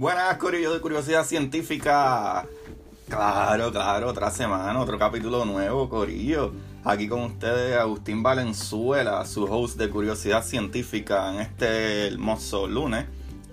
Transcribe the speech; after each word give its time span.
Buenas, 0.00 0.38
Corillo 0.38 0.72
de 0.72 0.80
Curiosidad 0.80 1.26
Científica. 1.26 2.46
Claro, 3.06 3.70
claro, 3.70 4.08
otra 4.08 4.30
semana, 4.30 4.80
otro 4.80 4.98
capítulo 4.98 5.44
nuevo, 5.44 5.90
Corillo. 5.90 6.52
Aquí 6.84 7.06
con 7.06 7.20
ustedes 7.24 7.76
Agustín 7.76 8.22
Valenzuela, 8.22 9.26
su 9.26 9.44
host 9.44 9.76
de 9.76 9.90
Curiosidad 9.90 10.42
Científica 10.42 11.34
en 11.34 11.40
este 11.42 12.06
hermoso 12.06 12.66
lunes. 12.66 13.04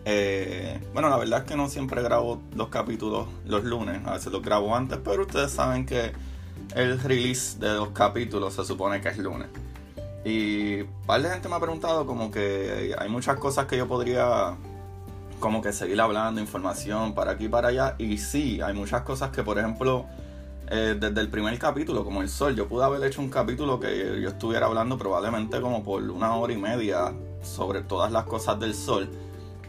Eh, 0.06 0.80
bueno, 0.94 1.10
la 1.10 1.18
verdad 1.18 1.40
es 1.40 1.50
que 1.50 1.58
no 1.58 1.68
siempre 1.68 2.02
grabo 2.02 2.42
los 2.56 2.70
capítulos 2.70 3.28
los 3.46 3.66
lunes, 3.66 4.00
a 4.06 4.14
veces 4.14 4.32
los 4.32 4.42
grabo 4.42 4.74
antes, 4.74 5.00
pero 5.04 5.24
ustedes 5.24 5.52
saben 5.52 5.86
que 5.86 6.14
el 6.76 6.98
release 7.02 7.60
de 7.60 7.74
los 7.74 7.90
capítulos 7.90 8.54
se 8.54 8.64
supone 8.64 9.02
que 9.02 9.10
es 9.10 9.18
lunes. 9.18 9.50
Y 10.24 10.80
un 10.80 11.06
par 11.06 11.22
de 11.22 11.30
gente 11.30 11.50
me 11.50 11.56
ha 11.56 11.60
preguntado 11.60 12.06
como 12.06 12.32
que 12.32 12.96
hay 12.98 13.10
muchas 13.10 13.38
cosas 13.38 13.66
que 13.66 13.76
yo 13.76 13.86
podría 13.86 14.56
como 15.40 15.62
que 15.62 15.74
seguir 15.74 16.00
hablando, 16.02 16.42
información 16.42 17.14
para 17.14 17.32
aquí 17.32 17.46
y 17.46 17.50
para 17.50 17.70
allá. 17.70 17.96
Y 17.98 18.18
sí, 18.18 18.62
hay 18.62 18.74
muchas 18.74 19.02
cosas 19.02 19.32
que, 19.32 19.44
por 19.44 19.58
ejemplo, 19.58 20.06
eh, 20.70 20.98
desde 21.00 21.22
el 21.22 21.30
primer 21.30 21.58
capítulo, 21.58 22.04
como 22.04 22.22
el 22.22 22.30
sol, 22.30 22.56
yo 22.56 22.68
pude 22.68 22.84
haber 22.84 23.04
hecho 23.04 23.22
un 23.22 23.30
capítulo 23.30 23.80
que 23.80 24.20
yo 24.22 24.30
estuviera 24.30 24.66
hablando 24.66 24.98
probablemente 24.98 25.62
como 25.62 25.84
por 25.84 26.04
una 26.04 26.36
hora 26.36 26.54
y 26.54 26.58
media 26.58 27.14
sobre 27.42 27.82
todas 27.82 28.12
las 28.12 28.26
cosas 28.26 28.60
del 28.60 28.74
sol. 28.74 29.10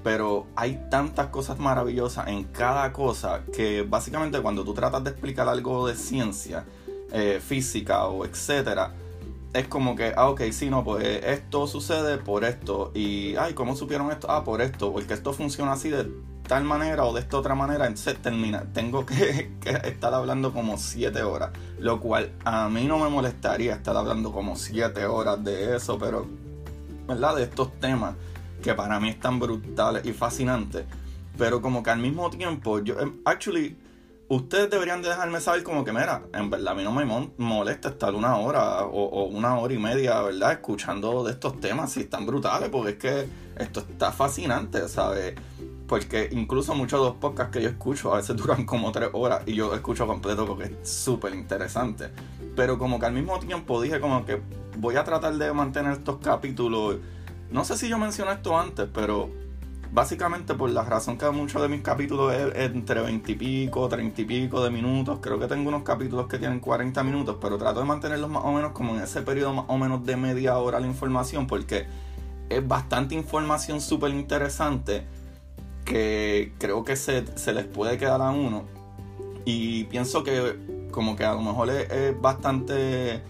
Pero 0.03 0.47
hay 0.57 0.87
tantas 0.91 1.27
cosas 1.29 1.59
maravillosas 1.59 2.29
en 2.29 2.45
cada 2.45 2.93
cosa 2.93 3.43
que 3.53 3.83
básicamente 3.83 4.41
cuando 4.41 4.65
tú 4.65 4.75
tratas 4.75 5.05
de 5.05 5.11
explicar 5.11 5.49
algo 5.49 5.87
de 5.87 5.95
ciencia, 5.95 6.65
eh, 7.13 7.41
física 7.45 8.07
o 8.07 8.25
etcétera, 8.25 8.93
es 9.55 9.67
como 9.67 9.97
que, 9.97 10.13
ah, 10.17 10.29
ok, 10.29 10.43
sí, 10.53 10.69
no, 10.69 10.85
pues 10.85 11.25
esto 11.25 11.67
sucede 11.67 12.19
por 12.19 12.45
esto. 12.45 12.93
Y, 12.95 13.37
ay, 13.37 13.55
¿cómo 13.55 13.75
supieron 13.77 14.11
esto? 14.11 14.31
Ah, 14.31 14.45
por 14.45 14.61
esto. 14.61 14.93
Porque 14.93 15.15
esto 15.15 15.33
funciona 15.33 15.73
así 15.73 15.89
de 15.89 16.11
tal 16.47 16.65
manera 16.65 17.05
o 17.05 17.15
de 17.15 17.21
esta 17.21 17.39
otra 17.39 17.55
manera. 17.55 17.87
Entonces 17.87 18.19
termina. 18.21 18.65
Tengo 18.75 19.07
que, 19.07 19.51
estar 19.85 20.13
hablando 20.13 20.53
como 20.53 20.77
siete 20.77 21.23
horas. 21.23 21.51
Lo 21.79 22.01
cual 22.01 22.33
a 22.45 22.69
mí 22.69 22.85
no 22.85 22.99
me 22.99 23.09
molestaría 23.09 23.75
estar 23.75 23.97
hablando 23.97 24.33
como 24.33 24.57
siete 24.57 25.07
horas 25.07 25.43
de 25.43 25.77
eso, 25.77 25.99
pero, 25.99 26.27
¿verdad? 27.07 27.37
De 27.37 27.45
estos 27.45 27.73
temas 27.81 28.15
que 28.63 28.75
para 28.75 29.01
mí 29.01 29.09
están 29.09 29.39
brutales 29.39 30.05
y 30.05 30.13
fascinantes. 30.13 30.85
Pero 31.39 31.63
como 31.63 31.83
que 31.83 31.91
al 31.91 32.01
mismo 32.01 32.29
tiempo, 32.29 32.81
yo, 32.81 32.99
em, 33.01 33.15
actually, 33.25 33.77
ustedes 34.29 34.69
deberían 34.69 35.01
de 35.03 35.09
dejarme 35.09 35.41
saber 35.41 35.63
como 35.63 35.85
que, 35.85 35.93
mira, 35.93 36.23
en 36.35 36.51
verdad 36.51 36.73
a 36.73 36.75
mí 36.75 36.85
no 36.85 36.93
me 36.93 37.05
molesta 37.39 37.89
estar 37.89 38.15
una 38.15 38.37
hora 38.37 38.85
o, 38.85 39.25
una 39.25 39.59
hora 39.59 39.73
y 39.73 39.79
media, 39.79 40.21
¿verdad? 40.21 40.53
Escuchando 40.53 41.25
de 41.25 41.33
estos 41.33 41.61
temas, 41.61 41.93
si 41.93 42.01
están 42.01 42.27
brutales, 42.27 42.69
porque 42.69 42.91
es 42.91 42.97
que 42.97 43.29
esto 43.57 43.81
está 43.81 44.13
fascinante, 44.13 44.87
¿sabes? 44.89 45.35
Porque 45.87 46.29
incluso 46.33 46.75
muchos 46.75 47.01
de 47.01 47.07
los 47.07 47.17
podcasts 47.17 47.53
que 47.53 47.63
yo 47.63 47.71
escucho 47.71 48.13
a 48.13 48.19
veces 48.19 48.37
duran 48.37 48.67
como 48.67 48.93
tres 48.93 49.09
horas 49.13 49.43
y 49.47 49.55
yo 49.55 49.75
escucho 49.75 50.07
completo 50.07 50.47
porque 50.47 50.65
es 50.65 50.89
súper 50.89 51.35
interesante. 51.35 52.11
Pero 52.55 52.79
como 52.79 52.99
que 52.99 53.07
al 53.07 53.13
mismo 53.13 53.39
tiempo 53.39 53.81
dije 53.81 53.99
como 53.99 54.27
que 54.27 54.41
voy 54.77 54.97
a 54.97 55.05
tratar 55.05 55.35
de 55.35 55.53
mantener 55.53 55.93
estos 55.93 56.19
capítulos. 56.19 56.99
No 57.51 57.65
sé 57.65 57.79
si 57.79 57.89
yo 57.89 57.99
mencioné 57.99 58.33
esto 58.33 58.59
antes, 58.59 58.87
pero 58.93 59.31
Básicamente 59.91 60.55
por 60.55 60.69
la 60.71 60.83
razón 60.83 61.17
que 61.17 61.31
muchos 61.31 61.63
de 61.63 61.69
mis 61.69 61.81
capítulos 61.81 62.35
es 62.35 62.71
entre 62.73 63.01
20 63.01 63.33
y 63.33 63.35
pico, 63.37 63.89
30 63.89 64.21
y 64.21 64.25
pico 64.27 64.63
de 64.63 64.71
minutos. 64.71 65.19
Creo 65.23 65.39
que 65.39 65.47
tengo 65.47 65.69
unos 65.69 65.83
capítulos 65.83 66.27
que 66.27 66.39
tienen 66.39 66.61
40 66.61 67.03
minutos, 67.05 67.37
pero 67.41 67.57
trato 67.57 67.81
de 67.81 67.87
mantenerlos 67.87 68.29
más 68.29 68.45
o 68.45 68.53
menos 68.53 68.73
como 68.73 68.95
en 68.95 69.03
ese 69.03 69.23
periodo 69.23 69.55
más 69.55 69.65
o 69.69 69.79
menos 69.79 70.05
de 70.05 70.17
media 70.17 70.59
hora 70.59 70.79
la 70.79 70.87
información, 70.87 71.47
porque 71.47 71.87
es 72.51 72.67
bastante 72.67 73.15
información 73.15 73.81
súper 73.81 74.11
interesante 74.11 75.05
que 75.87 76.53
creo 76.59 76.85
que 76.85 76.97
se, 76.97 77.23
les 77.23 77.65
puede 77.65 77.97
quedar 77.97 78.21
a 78.21 78.31
uno. 78.31 78.65
Y 79.47 79.85
pienso 79.85 80.23
que 80.23 80.89
como 80.91 81.17
que 81.17 81.25
a 81.25 81.33
lo 81.33 81.41
mejor 81.41 81.71
es, 81.71 82.21
bastante... 82.21 83.23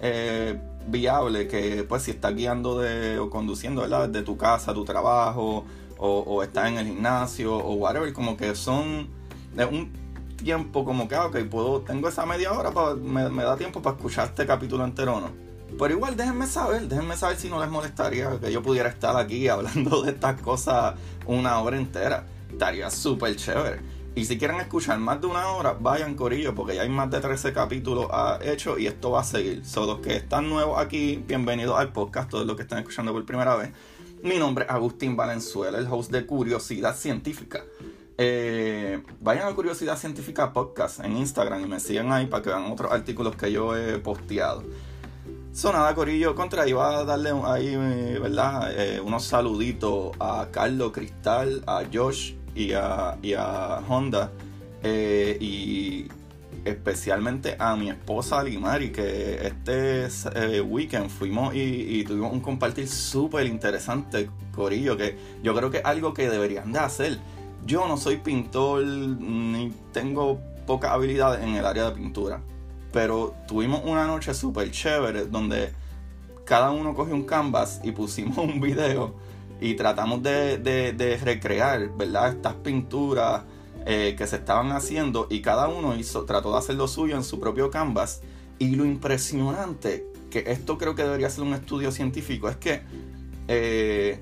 Eh, 0.00 0.58
viable 0.88 1.48
que 1.48 1.82
pues 1.82 2.04
si 2.04 2.12
estás 2.12 2.32
guiando 2.36 2.78
de, 2.78 3.18
o 3.18 3.28
conduciendo 3.28 3.82
¿verdad? 3.82 4.08
desde 4.08 4.24
tu 4.24 4.36
casa, 4.36 4.72
tu 4.72 4.84
trabajo 4.84 5.64
o, 5.98 6.20
o 6.20 6.42
estás 6.42 6.68
en 6.68 6.78
el 6.78 6.86
gimnasio 6.86 7.56
o 7.56 7.74
whatever, 7.74 8.12
como 8.12 8.36
que 8.36 8.54
son 8.54 9.08
de 9.54 9.64
un 9.64 9.92
tiempo 10.36 10.84
como 10.84 11.08
que, 11.08 11.14
ah, 11.14 11.26
ok, 11.26 11.38
puedo, 11.50 11.80
tengo 11.80 12.08
esa 12.08 12.26
media 12.26 12.52
hora, 12.52 12.70
me, 12.94 13.42
da 13.42 13.56
tiempo 13.56 13.82
para 13.82 13.96
escuchar 13.96 14.28
este 14.28 14.46
capítulo 14.46 14.84
entero 14.84 15.20
no. 15.20 15.30
Pero 15.78 15.94
igual 15.94 16.16
déjenme 16.16 16.46
saber, 16.46 16.82
déjenme 16.82 17.16
saber 17.16 17.36
si 17.36 17.48
no 17.50 17.60
les 17.60 17.68
molestaría 17.68 18.38
que 18.38 18.52
yo 18.52 18.62
pudiera 18.62 18.88
estar 18.88 19.16
aquí 19.16 19.48
hablando 19.48 20.02
de 20.02 20.12
estas 20.12 20.40
cosas 20.40 20.94
una 21.26 21.58
hora 21.60 21.76
entera. 21.76 22.26
Estaría 22.50 22.88
súper 22.90 23.34
chévere. 23.36 23.80
Y 24.14 24.24
si 24.24 24.38
quieren 24.38 24.58
escuchar 24.60 24.98
más 24.98 25.20
de 25.20 25.26
una 25.26 25.48
hora, 25.48 25.76
vayan 25.78 26.14
Corillo, 26.14 26.54
porque 26.54 26.74
ya 26.74 26.82
hay 26.82 26.88
más 26.88 27.10
de 27.10 27.20
13 27.20 27.52
capítulos 27.52 28.08
hechos 28.40 28.78
y 28.78 28.86
esto 28.86 29.10
va 29.10 29.20
a 29.20 29.24
seguir. 29.24 29.62
Son 29.66 29.86
los 29.86 29.98
que 29.98 30.16
están 30.16 30.48
nuevos 30.48 30.80
aquí, 30.80 31.22
bienvenidos 31.26 31.78
al 31.78 31.92
podcast, 31.92 32.30
todos 32.30 32.46
los 32.46 32.56
que 32.56 32.62
están 32.62 32.78
escuchando 32.78 33.12
por 33.12 33.26
primera 33.26 33.56
vez. 33.56 33.72
Mi 34.26 34.38
nombre 34.38 34.64
es 34.64 34.70
Agustín 34.72 35.14
Valenzuela, 35.14 35.78
el 35.78 35.86
host 35.88 36.10
de 36.10 36.26
Curiosidad 36.26 36.96
Científica. 36.96 37.62
Eh, 38.18 39.00
vayan 39.20 39.46
a 39.46 39.54
Curiosidad 39.54 39.96
Científica 39.96 40.52
Podcast 40.52 40.98
en 41.04 41.16
Instagram 41.16 41.62
y 41.62 41.68
me 41.68 41.78
sigan 41.78 42.10
ahí 42.10 42.26
para 42.26 42.42
que 42.42 42.48
vean 42.48 42.64
otros 42.64 42.90
artículos 42.90 43.36
que 43.36 43.52
yo 43.52 43.76
he 43.76 43.98
posteado. 43.98 44.64
Sonada 45.52 45.94
Corillo, 45.94 46.34
contra, 46.34 46.66
iba 46.66 46.98
a 46.98 47.04
darle 47.04 47.30
ahí, 47.44 47.76
¿verdad? 48.18 48.72
Eh, 48.76 49.00
unos 49.00 49.22
saluditos 49.22 50.16
a 50.18 50.48
Carlos 50.50 50.90
Cristal, 50.90 51.62
a 51.64 51.84
Josh 51.92 52.34
y 52.52 52.72
a, 52.72 53.16
y 53.22 53.34
a 53.34 53.80
Honda. 53.88 54.32
Eh, 54.82 55.38
y 55.40 56.08
especialmente 56.66 57.56
a 57.58 57.76
mi 57.76 57.90
esposa 57.90 58.42
Limari, 58.42 58.90
que 58.90 59.46
este 59.46 60.08
eh, 60.34 60.60
weekend 60.60 61.08
fuimos 61.08 61.54
y, 61.54 62.04
tuvimos 62.04 62.32
un 62.32 62.40
compartir 62.40 62.88
súper 62.88 63.46
interesante, 63.46 64.28
Corillo, 64.52 64.96
que 64.96 65.16
yo 65.42 65.54
creo 65.54 65.70
que 65.70 65.78
es 65.78 65.84
algo 65.84 66.12
que 66.12 66.28
deberían 66.28 66.72
de 66.72 66.78
hacer. 66.80 67.18
Yo 67.64 67.86
no 67.88 67.96
soy 67.96 68.18
pintor 68.18 68.84
ni 68.84 69.72
tengo 69.92 70.40
poca 70.66 70.92
habilidad 70.92 71.42
en 71.42 71.54
el 71.54 71.64
área 71.64 71.90
de 71.90 71.92
pintura, 71.92 72.40
pero 72.92 73.34
tuvimos 73.46 73.82
una 73.84 74.06
noche 74.06 74.34
súper 74.34 74.70
chévere 74.70 75.26
donde 75.26 75.72
cada 76.44 76.70
uno 76.70 76.94
cogió 76.94 77.14
un 77.14 77.24
canvas 77.24 77.80
y 77.84 77.92
pusimos 77.92 78.38
un 78.38 78.60
video 78.60 79.14
y 79.60 79.74
tratamos 79.74 80.22
de, 80.22 80.58
de 80.58 81.20
recrear, 81.22 81.88
¿verdad? 81.96 82.30
Estas 82.30 82.54
pinturas 82.54 83.42
eh, 83.88 84.16
que 84.18 84.26
se 84.26 84.34
estaban 84.34 84.72
haciendo 84.72 85.28
y 85.30 85.42
cada 85.42 85.68
uno 85.68 85.94
trató 86.26 86.50
de 86.50 86.58
hacer 86.58 86.74
lo 86.74 86.88
suyo 86.88 87.14
en 87.14 87.22
su 87.22 87.38
propio 87.38 87.70
canvas. 87.70 88.20
Y 88.58 88.74
lo 88.74 88.84
impresionante, 88.84 90.04
que 90.28 90.42
esto 90.48 90.76
creo 90.76 90.96
que 90.96 91.04
debería 91.04 91.30
ser 91.30 91.44
un 91.44 91.54
estudio 91.54 91.92
científico, 91.92 92.48
es 92.48 92.56
que 92.56 92.82
eh, 93.46 94.20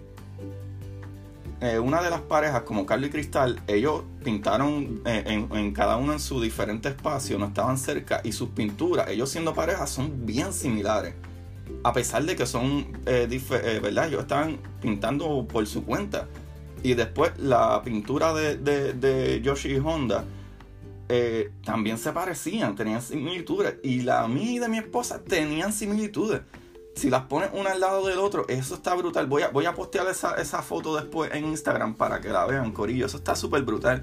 eh, 1.63 1.79
una 1.79 2.03
de 2.03 2.11
las 2.11 2.21
parejas, 2.21 2.65
como 2.65 2.85
Carlos 2.85 3.09
y 3.09 3.13
Cristal, 3.13 3.63
ellos 3.67 4.03
pintaron 4.23 5.01
en, 5.07 5.73
cada 5.73 5.97
uno 5.97 6.13
en 6.13 6.21
su 6.21 6.43
diferente 6.43 6.91
espacio, 6.91 7.39
no 7.39 7.47
estaban 7.47 7.79
cerca, 7.79 8.21
y 8.23 8.33
sus 8.33 8.51
pinturas, 8.51 9.09
ellos 9.09 9.31
siendo 9.31 9.55
parejas, 9.55 9.89
son 9.89 10.27
bien 10.27 10.53
similares. 10.53 11.15
A 11.85 11.95
pesar 11.95 12.23
de 12.25 12.37
que 12.37 12.45
son, 12.45 12.87
¿verdad? 13.07 14.09
Ellos 14.09 14.21
estaban 14.21 14.59
pintando 14.83 15.49
por 15.49 15.67
su 15.67 15.87
cuenta. 15.87 16.29
Y 16.85 16.93
después 16.93 17.33
la 17.39 17.81
pintura 17.83 18.35
de, 18.35 18.59
de, 18.59 19.41
Yoshi 19.41 19.71
y 19.71 19.79
Honda 19.79 20.27
eh, 21.09 21.51
también 21.65 21.97
se 21.97 22.13
parecían, 22.13 22.77
tenían 22.77 23.01
similitudes. 23.01 23.77
Y 23.83 24.03
la 24.03 24.29
mía 24.29 24.53
y 24.53 24.59
de 24.59 24.69
mi 24.69 24.77
esposa 24.77 25.25
tenían 25.25 25.73
similitudes. 25.73 26.43
Si 26.95 27.09
las 27.09 27.23
pones 27.23 27.49
una 27.55 27.71
al 27.71 27.81
lado 27.81 28.07
del 28.07 28.19
otro, 28.19 28.45
eso 28.49 28.75
está 28.75 28.95
brutal. 28.95 29.27
Voy 29.27 29.41
a, 29.41 29.49
voy 29.49 29.65
a 29.65 29.75
postear 29.75 30.07
esa, 30.09 30.35
esa 30.35 30.61
foto 30.61 30.95
después 30.95 31.33
en 31.33 31.47
Instagram 31.47 31.95
para 31.95 32.21
que 32.21 32.29
la 32.29 32.45
vean, 32.45 32.71
Corillo. 32.71 33.07
Eso 33.07 33.17
está 33.17 33.35
súper 33.35 33.63
brutal. 33.63 34.03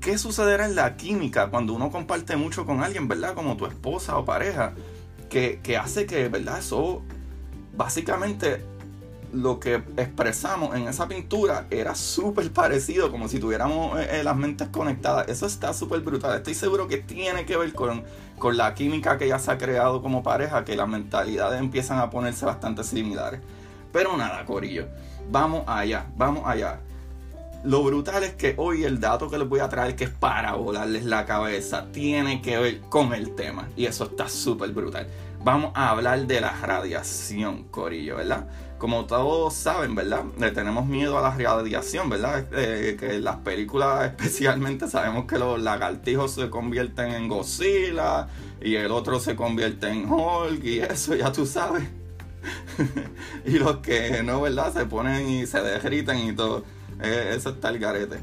¿Qué 0.00 0.16
sucederá 0.16 0.64
en 0.64 0.76
la 0.76 0.96
química 0.96 1.50
cuando 1.50 1.74
uno 1.74 1.90
comparte 1.90 2.36
mucho 2.36 2.64
con 2.64 2.82
alguien, 2.82 3.06
verdad? 3.06 3.34
Como 3.34 3.58
tu 3.58 3.66
esposa 3.66 4.16
o 4.16 4.24
pareja. 4.24 4.72
Que, 5.28 5.60
que 5.62 5.76
hace 5.76 6.06
que, 6.06 6.30
¿verdad? 6.30 6.60
Eso 6.60 7.02
básicamente 7.76 8.64
lo 9.32 9.60
que 9.60 9.82
expresamos 9.96 10.74
en 10.76 10.88
esa 10.88 11.08
pintura 11.08 11.66
era 11.70 11.94
súper 11.94 12.50
parecido, 12.52 13.10
como 13.10 13.28
si 13.28 13.38
tuviéramos 13.38 13.98
eh, 13.98 14.20
eh, 14.20 14.24
las 14.24 14.36
mentes 14.36 14.68
conectadas. 14.68 15.28
Eso 15.28 15.46
está 15.46 15.72
súper 15.72 16.00
brutal. 16.00 16.36
Estoy 16.36 16.54
seguro 16.54 16.88
que 16.88 16.98
tiene 16.98 17.44
que 17.44 17.56
ver 17.56 17.72
con, 17.72 18.04
con 18.38 18.56
la 18.56 18.74
química 18.74 19.18
que 19.18 19.28
ya 19.28 19.38
se 19.38 19.50
ha 19.50 19.58
creado 19.58 20.02
como 20.02 20.22
pareja, 20.22 20.64
que 20.64 20.76
las 20.76 20.88
mentalidades 20.88 21.60
empiezan 21.60 21.98
a 21.98 22.10
ponerse 22.10 22.46
bastante 22.46 22.84
similares. 22.84 23.40
Pero 23.92 24.16
nada, 24.16 24.44
Corillo, 24.44 24.86
vamos 25.30 25.64
allá, 25.66 26.06
vamos 26.16 26.42
allá. 26.46 26.80
Lo 27.64 27.82
brutal 27.82 28.22
es 28.22 28.34
que 28.34 28.54
hoy 28.56 28.84
el 28.84 29.00
dato 29.00 29.28
que 29.28 29.36
les 29.36 29.48
voy 29.48 29.60
a 29.60 29.68
traer, 29.68 29.96
que 29.96 30.04
es 30.04 30.10
para 30.10 30.54
volarles 30.54 31.04
la 31.04 31.26
cabeza, 31.26 31.86
tiene 31.92 32.40
que 32.40 32.56
ver 32.56 32.80
con 32.82 33.12
el 33.12 33.34
tema. 33.34 33.68
Y 33.76 33.86
eso 33.86 34.04
está 34.04 34.28
súper 34.28 34.70
brutal. 34.70 35.08
Vamos 35.42 35.72
a 35.74 35.90
hablar 35.90 36.26
de 36.26 36.40
la 36.40 36.52
radiación, 36.52 37.64
Corillo, 37.64 38.16
¿verdad? 38.16 38.46
Como 38.78 39.06
todos 39.06 39.54
saben, 39.54 39.94
¿verdad? 39.94 40.24
Le 40.38 40.50
tenemos 40.52 40.86
miedo 40.86 41.18
a 41.18 41.22
la 41.22 41.36
radiación, 41.36 42.08
¿verdad? 42.08 42.46
Eh, 42.52 42.96
que 42.98 43.16
en 43.16 43.24
las 43.24 43.36
películas 43.36 44.06
especialmente 44.16 44.88
sabemos 44.88 45.26
que 45.26 45.38
los 45.38 45.60
lagartijos 45.60 46.32
se 46.32 46.48
convierten 46.48 47.12
en 47.12 47.28
Godzilla 47.28 48.28
y 48.60 48.76
el 48.76 48.90
otro 48.90 49.20
se 49.20 49.36
convierte 49.36 49.88
en 49.88 50.10
Hulk 50.10 50.64
y 50.64 50.80
eso 50.80 51.14
ya 51.14 51.32
tú 51.32 51.46
sabes. 51.46 51.88
y 53.44 53.58
los 53.58 53.78
que 53.78 54.22
no, 54.22 54.40
¿verdad? 54.40 54.72
Se 54.72 54.86
ponen 54.86 55.28
y 55.28 55.46
se 55.46 55.60
derriten 55.60 56.18
y 56.18 56.32
todo. 56.32 56.64
Eh, 57.02 57.34
eso 57.36 57.50
está 57.50 57.70
el 57.70 57.78
garete. 57.78 58.18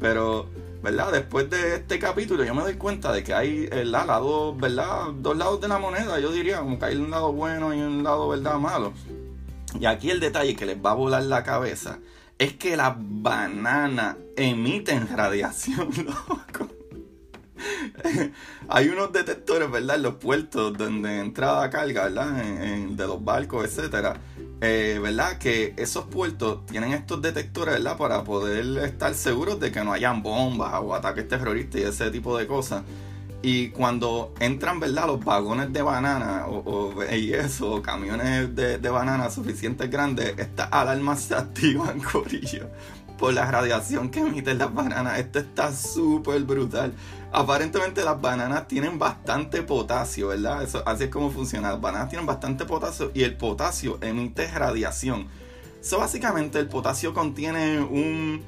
Pero, 0.00 0.46
¿verdad? 0.82 1.12
Después 1.12 1.48
de 1.50 1.76
este 1.76 1.98
capítulo 1.98 2.44
yo 2.44 2.54
me 2.54 2.62
doy 2.62 2.74
cuenta 2.74 3.12
de 3.12 3.22
que 3.22 3.34
hay 3.34 3.68
el 3.70 3.92
lado, 3.92 4.54
¿verdad? 4.56 5.12
Dos 5.18 5.36
lados 5.36 5.60
de 5.60 5.68
la 5.68 5.78
moneda, 5.78 6.18
yo 6.18 6.32
diría, 6.32 6.58
como 6.60 6.78
que 6.78 6.86
hay 6.86 6.96
un 6.96 7.10
lado 7.10 7.32
bueno 7.32 7.74
y 7.74 7.80
un 7.80 8.02
lado, 8.02 8.28
¿verdad? 8.28 8.58
Malo. 8.58 8.92
Y 9.78 9.86
aquí 9.86 10.10
el 10.10 10.20
detalle 10.20 10.56
que 10.56 10.66
les 10.66 10.76
va 10.76 10.92
a 10.92 10.94
volar 10.94 11.22
la 11.22 11.42
cabeza 11.42 11.98
es 12.38 12.54
que 12.54 12.76
las 12.76 12.94
bananas 12.98 14.16
emiten 14.36 15.08
radiación, 15.08 15.90
Hay 18.68 18.88
unos 18.88 19.12
detectores, 19.12 19.70
¿verdad? 19.70 19.96
En 19.96 20.02
los 20.02 20.14
puertos 20.14 20.76
donde 20.76 21.18
entra 21.18 21.68
carga, 21.70 22.04
¿verdad? 22.04 22.32
de 22.32 23.06
los 23.06 23.22
barcos, 23.22 23.66
etcétera. 23.66 24.16
Eh, 24.62 24.98
¿Verdad? 25.02 25.38
Que 25.38 25.74
esos 25.76 26.04
puertos 26.06 26.66
tienen 26.66 26.92
estos 26.92 27.22
detectores, 27.22 27.74
¿verdad? 27.74 27.96
Para 27.96 28.24
poder 28.24 28.84
estar 28.84 29.14
seguros 29.14 29.60
de 29.60 29.72
que 29.72 29.82
no 29.84 29.92
hayan 29.92 30.22
bombas 30.22 30.74
o 30.82 30.94
ataques 30.94 31.28
terroristas 31.28 31.80
y 31.80 31.84
ese 31.84 32.10
tipo 32.10 32.36
de 32.36 32.46
cosas. 32.46 32.82
Y 33.42 33.70
cuando 33.70 34.34
entran, 34.38 34.80
¿verdad? 34.80 35.06
Los 35.06 35.24
vagones 35.24 35.72
de 35.72 35.82
banana 35.82 36.46
o, 36.46 36.94
y 37.12 37.32
eso, 37.32 37.80
camiones 37.82 38.54
de, 38.54 38.78
de 38.78 38.90
banana 38.90 39.30
suficientes 39.30 39.90
grandes, 39.90 40.34
estas 40.38 40.68
alarmas 40.70 41.22
se 41.22 41.34
activan, 41.34 42.00
corillo, 42.12 42.68
por 43.18 43.32
la 43.32 43.50
radiación 43.50 44.10
que 44.10 44.20
emiten 44.20 44.58
las 44.58 44.72
bananas. 44.74 45.18
Esto 45.18 45.38
está 45.38 45.72
súper 45.72 46.42
brutal. 46.42 46.92
Aparentemente 47.32 48.04
las 48.04 48.20
bananas 48.20 48.66
tienen 48.66 48.98
bastante 48.98 49.62
potasio, 49.62 50.28
¿verdad? 50.28 50.62
Eso, 50.62 50.82
así 50.84 51.04
es 51.04 51.10
como 51.10 51.30
funciona. 51.30 51.70
Las 51.70 51.80
bananas 51.80 52.08
tienen 52.08 52.26
bastante 52.26 52.64
potasio 52.64 53.10
y 53.14 53.22
el 53.22 53.36
potasio 53.36 53.98
emite 54.02 54.48
radiación. 54.48 55.28
Eso 55.80 55.98
básicamente 55.98 56.58
el 56.58 56.68
potasio 56.68 57.14
contiene 57.14 57.80
un 57.80 58.42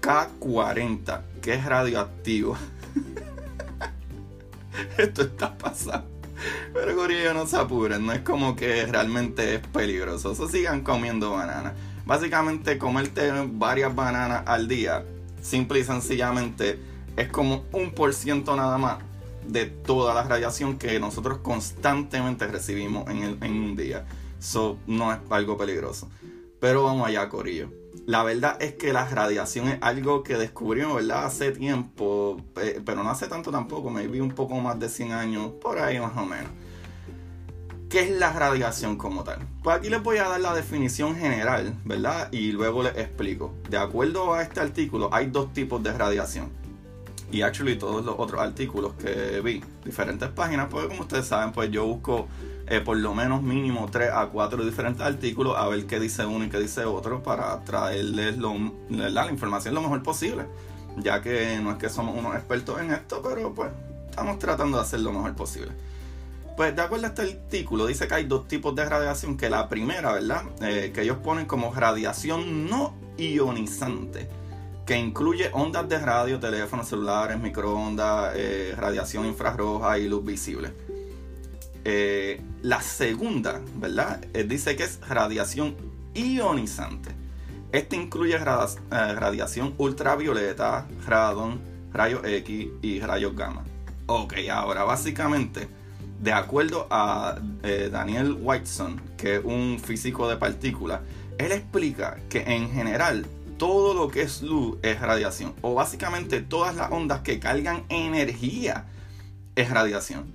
K40, 0.00 1.22
que 1.40 1.54
es 1.54 1.64
radioactivo. 1.64 2.56
Esto 4.98 5.22
está 5.22 5.56
pasando. 5.56 6.10
Pero 6.74 6.96
Gorillo 6.96 7.32
no 7.34 7.46
se 7.46 7.56
apuren, 7.56 8.04
no 8.04 8.12
es 8.12 8.22
como 8.22 8.56
que 8.56 8.84
realmente 8.86 9.54
es 9.54 9.60
peligroso. 9.68 10.34
Sigan 10.48 10.82
comiendo 10.82 11.30
bananas. 11.30 11.74
Básicamente 12.04 12.78
comerte 12.78 13.30
varias 13.52 13.94
bananas 13.94 14.42
al 14.46 14.66
día, 14.66 15.04
simple 15.40 15.78
y 15.78 15.84
sencillamente, 15.84 16.80
es 17.16 17.28
como 17.28 17.62
un 17.72 17.92
por 17.92 18.12
ciento 18.12 18.56
nada 18.56 18.76
más 18.76 18.98
de 19.46 19.66
toda 19.66 20.14
la 20.14 20.22
radiación 20.24 20.78
que 20.78 20.98
nosotros 21.00 21.38
constantemente 21.38 22.46
recibimos 22.46 23.08
en, 23.08 23.38
un 23.42 23.76
día. 23.76 24.06
Eso 24.38 24.78
no 24.86 25.12
es 25.12 25.18
algo 25.30 25.56
peligroso. 25.56 26.08
Pero 26.60 26.84
vamos 26.84 27.06
allá, 27.06 27.28
Corillo. 27.28 27.70
La 28.06 28.22
verdad 28.22 28.60
es 28.60 28.74
que 28.74 28.92
la 28.92 29.08
radiación 29.08 29.68
es 29.68 29.78
algo 29.80 30.22
que 30.22 30.36
descubrimos, 30.36 30.96
¿verdad? 30.96 31.26
Hace 31.26 31.52
tiempo, 31.52 32.40
pero 32.54 33.04
no 33.04 33.10
hace 33.10 33.28
tanto 33.28 33.50
tampoco, 33.50 33.90
me 33.90 34.06
vi 34.08 34.20
un 34.20 34.32
poco 34.32 34.56
más 34.56 34.78
de 34.80 34.88
100 34.88 35.12
años, 35.12 35.52
por 35.60 35.78
ahí 35.78 36.00
más 36.00 36.16
o 36.16 36.24
menos. 36.24 36.50
¿Qué 37.88 38.00
es 38.00 38.10
la 38.10 38.32
radiación 38.32 38.96
como 38.96 39.22
tal? 39.22 39.46
Pues 39.62 39.76
aquí 39.76 39.90
les 39.90 40.02
voy 40.02 40.16
a 40.16 40.26
dar 40.26 40.40
la 40.40 40.54
definición 40.54 41.14
general, 41.14 41.78
¿verdad? 41.84 42.32
Y 42.32 42.50
luego 42.52 42.82
les 42.82 42.96
explico. 42.96 43.54
De 43.68 43.76
acuerdo 43.76 44.32
a 44.32 44.42
este 44.42 44.60
artículo, 44.60 45.10
hay 45.12 45.26
dos 45.26 45.52
tipos 45.52 45.82
de 45.82 45.92
radiación 45.92 46.61
y 47.32 47.40
actually 47.40 47.76
todos 47.76 48.04
los 48.04 48.14
otros 48.18 48.40
artículos 48.40 48.92
que 48.94 49.40
vi, 49.40 49.64
diferentes 49.84 50.28
páginas, 50.28 50.68
porque 50.70 50.88
como 50.88 51.00
ustedes 51.00 51.26
saben, 51.26 51.50
pues 51.52 51.70
yo 51.70 51.86
busco 51.86 52.28
eh, 52.66 52.80
por 52.80 52.98
lo 52.98 53.14
menos 53.14 53.42
mínimo 53.42 53.88
3 53.90 54.10
a 54.12 54.26
4 54.26 54.64
diferentes 54.64 55.04
artículos 55.04 55.56
a 55.56 55.66
ver 55.66 55.86
qué 55.86 55.98
dice 55.98 56.26
uno 56.26 56.44
y 56.44 56.50
qué 56.50 56.60
dice 56.60 56.84
otro 56.84 57.22
para 57.22 57.58
traerles 57.64 58.36
la 58.90 59.30
información 59.30 59.74
lo 59.74 59.80
mejor 59.80 60.02
posible. 60.02 60.44
Ya 60.98 61.22
que 61.22 61.58
no 61.62 61.72
es 61.72 61.78
que 61.78 61.88
somos 61.88 62.14
unos 62.18 62.34
expertos 62.34 62.78
en 62.80 62.92
esto, 62.92 63.22
pero 63.22 63.54
pues 63.54 63.70
estamos 64.10 64.38
tratando 64.38 64.76
de 64.76 64.82
hacer 64.82 65.00
lo 65.00 65.10
mejor 65.10 65.34
posible. 65.34 65.72
Pues 66.54 66.76
de 66.76 66.82
acuerdo 66.82 67.06
a 67.06 67.08
este 67.08 67.22
artículo 67.22 67.86
dice 67.86 68.06
que 68.06 68.14
hay 68.14 68.24
dos 68.24 68.46
tipos 68.46 68.74
de 68.74 68.84
radiación, 68.84 69.38
que 69.38 69.48
la 69.48 69.70
primera, 69.70 70.12
¿verdad? 70.12 70.42
Eh, 70.60 70.92
que 70.94 71.00
ellos 71.00 71.16
ponen 71.24 71.46
como 71.46 71.72
radiación 71.72 72.68
no 72.68 72.94
ionizante 73.16 74.41
que 74.86 74.98
incluye 74.98 75.50
ondas 75.52 75.88
de 75.88 75.98
radio, 75.98 76.40
teléfonos 76.40 76.88
celulares, 76.88 77.38
microondas, 77.38 78.32
eh, 78.36 78.74
radiación 78.76 79.26
infrarroja 79.26 79.98
y 79.98 80.08
luz 80.08 80.24
visible. 80.24 80.72
Eh, 81.84 82.40
la 82.62 82.80
segunda, 82.80 83.60
¿verdad? 83.76 84.24
Eh, 84.34 84.44
dice 84.44 84.74
que 84.76 84.84
es 84.84 85.00
radiación 85.08 85.76
ionizante. 86.14 87.10
Este 87.70 87.96
incluye 87.96 88.36
radiación 88.36 89.74
ultravioleta, 89.78 90.86
radon, 91.06 91.60
rayos 91.92 92.22
X 92.24 92.68
y 92.82 93.00
rayos 93.00 93.34
gamma. 93.34 93.64
Ok, 94.06 94.34
ahora 94.52 94.84
básicamente, 94.84 95.68
de 96.20 96.32
acuerdo 96.32 96.86
a 96.90 97.38
Daniel 97.90 98.36
Whiteson, 98.38 99.00
que 99.16 99.36
es 99.36 99.44
un 99.44 99.80
físico 99.82 100.28
de 100.28 100.36
partículas, 100.36 101.00
él 101.38 101.50
explica 101.52 102.18
que 102.28 102.40
en 102.42 102.70
general 102.70 103.24
todo 103.62 103.94
lo 103.94 104.08
que 104.08 104.22
es 104.22 104.42
luz 104.42 104.76
es 104.82 105.00
radiación. 105.00 105.54
O 105.62 105.74
básicamente 105.74 106.40
todas 106.40 106.74
las 106.74 106.90
ondas 106.90 107.20
que 107.20 107.38
cargan 107.38 107.84
energía 107.90 108.86
es 109.54 109.70
radiación. 109.70 110.34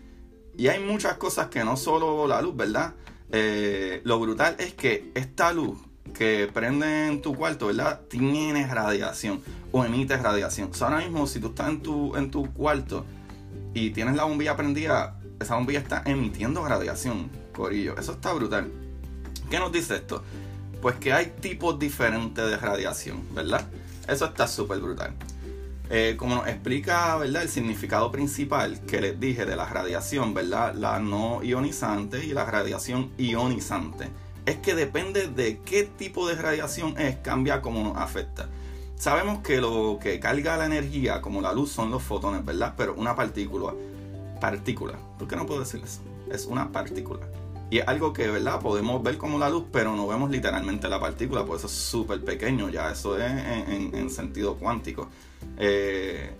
Y 0.58 0.70
hay 0.70 0.80
muchas 0.80 1.16
cosas 1.16 1.50
que 1.50 1.62
no 1.66 1.76
solo 1.76 2.26
la 2.26 2.42
luz, 2.42 2.56
¿verdad? 2.56 2.94
Eh, 3.30 4.00
lo 4.06 4.18
brutal 4.18 4.56
es 4.60 4.74
que 4.76 5.12
esta 5.14 5.52
luz 5.52 5.78
que 6.14 6.50
prende 6.54 7.08
en 7.08 7.22
tu 7.22 7.36
cuarto, 7.36 7.68
¿verdad? 7.68 8.00
Tiene 8.08 8.66
radiación 8.66 9.42
o 9.74 9.84
emite 9.84 10.16
radiación. 10.16 10.72
ahora 10.80 11.00
mismo, 11.00 11.28
si 11.28 11.42
tú 11.42 11.48
estás 11.48 11.68
en 11.68 11.82
tu, 11.82 12.16
en 12.16 12.32
tu 12.32 12.54
cuarto 12.54 13.06
y 13.74 13.90
tienes 13.90 14.16
la 14.16 14.24
bombilla 14.24 14.56
prendida, 14.56 15.20
esa 15.42 15.56
bombilla 15.56 15.80
está 15.80 16.02
emitiendo 16.06 16.66
radiación, 16.66 17.30
corillo. 17.52 17.98
Eso 17.98 18.14
está 18.14 18.32
brutal. 18.32 18.72
¿Qué 19.50 19.60
nos 19.60 19.74
dice 19.74 19.98
esto? 19.98 20.24
Pues 20.88 21.00
que 21.00 21.12
hay 21.12 21.34
tipos 21.42 21.78
diferentes 21.78 22.50
de 22.50 22.56
radiación, 22.56 23.22
¿verdad? 23.36 23.68
Eso 24.08 24.24
está 24.24 24.48
súper 24.48 24.80
brutal. 24.80 25.12
Eh, 25.90 26.16
como 26.18 26.36
nos 26.36 26.48
explica, 26.48 27.18
¿verdad? 27.18 27.42
El 27.42 27.50
significado 27.50 28.10
principal 28.10 28.80
que 28.86 29.02
les 29.02 29.20
dije 29.20 29.46
de 29.46 29.58
la 29.58 29.66
radiación, 29.66 30.34
¿verdad? 30.34 30.76
La 30.76 31.00
no 31.00 31.44
ionizante 31.44 32.24
y 32.24 32.30
la 32.30 32.46
radiación 32.46 33.12
ionizante. 33.18 34.08
Es 34.46 34.60
que 34.60 34.76
depende 34.76 35.28
de 35.28 35.60
qué 35.60 35.84
tipo 35.84 36.26
de 36.26 36.36
radiación 36.36 36.98
es, 36.98 37.18
cambia 37.18 37.62
cómo 37.62 37.84
nos 37.84 37.98
afecta. 37.98 38.48
Sabemos 38.96 39.40
que 39.44 39.60
lo 39.60 40.00
que 40.02 40.22
carga 40.22 40.56
la 40.56 40.68
energía, 40.68 41.20
como 41.20 41.42
la 41.42 41.52
luz, 41.52 41.70
son 41.70 41.92
los 41.92 42.02
fotones, 42.02 42.46
¿verdad? 42.46 42.76
Pero 42.78 42.96
una 42.96 43.14
partícula, 43.14 43.74
partícula, 44.40 44.94
¿por 45.20 45.28
qué 45.28 45.36
no 45.36 45.46
puedo 45.46 45.60
decir 45.60 45.82
eso? 45.84 46.00
Es 46.32 46.46
una 46.46 46.72
partícula. 46.72 47.28
Y 47.70 47.80
es 47.80 47.88
algo 47.88 48.14
que, 48.14 48.28
¿verdad? 48.30 48.62
Podemos 48.62 49.04
ver 49.04 49.18
como 49.18 49.38
la 49.38 49.50
luz, 49.50 49.66
pero 49.72 49.96
no 49.96 50.08
vemos 50.08 50.30
literalmente 50.30 50.88
la 50.88 51.00
partícula, 51.00 51.46
por 51.46 51.58
eso 51.58 51.68
es 51.68 51.74
súper 51.74 52.24
pequeño, 52.24 52.70
ya 52.70 52.92
eso 52.92 53.18
es 53.18 53.30
en, 53.30 54.10
sentido 54.10 54.56
cuántico. 54.56 55.10
Eh, 55.58 56.32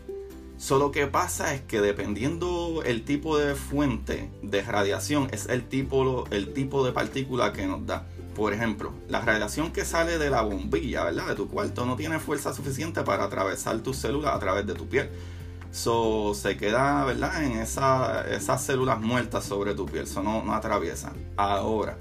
solo 0.58 0.92
que 0.92 1.08
pasa 1.08 1.54
es 1.54 1.62
que 1.62 1.82
dependiendo 1.82 2.82
el 2.86 3.04
tipo 3.04 3.38
de 3.38 3.56
fuente 3.56 4.32
de 4.42 4.62
radiación, 4.62 5.28
es 5.32 5.48
el 5.50 5.68
tipo, 5.68 6.26
el 6.32 6.54
tipo 6.54 6.86
de 6.86 6.94
partícula 6.94 7.52
que 7.52 7.68
nos 7.68 7.86
da. 7.86 8.06
Por 8.34 8.54
ejemplo, 8.54 8.94
la 9.10 9.20
radiación 9.20 9.72
que 9.74 9.84
sale 9.84 10.18
de 10.20 10.30
la 10.30 10.44
bombilla, 10.44 11.04
¿verdad? 11.04 11.28
De 11.28 11.36
tu 11.36 11.50
cuarto 11.50 11.86
no 11.86 11.98
tiene 11.98 12.20
fuerza 12.20 12.54
suficiente 12.54 13.02
para 13.02 13.26
atravesar 13.26 13.80
tus 13.80 13.98
células 13.98 14.34
a 14.34 14.40
través 14.40 14.66
de 14.66 14.76
tu 14.76 14.88
piel. 14.88 15.10
So, 15.72 16.34
se 16.34 16.58
queda, 16.58 17.04
¿verdad? 17.06 17.44
En 17.44 17.60
esas 17.60 18.62
células 18.64 19.00
muertas 19.00 19.46
sobre 19.46 19.76
tu 19.76 19.86
piel, 19.86 20.04
eso 20.04 20.24
no, 20.24 20.44
no 20.44 20.54
atraviesa. 20.54 21.14
Ahora, 21.36 21.98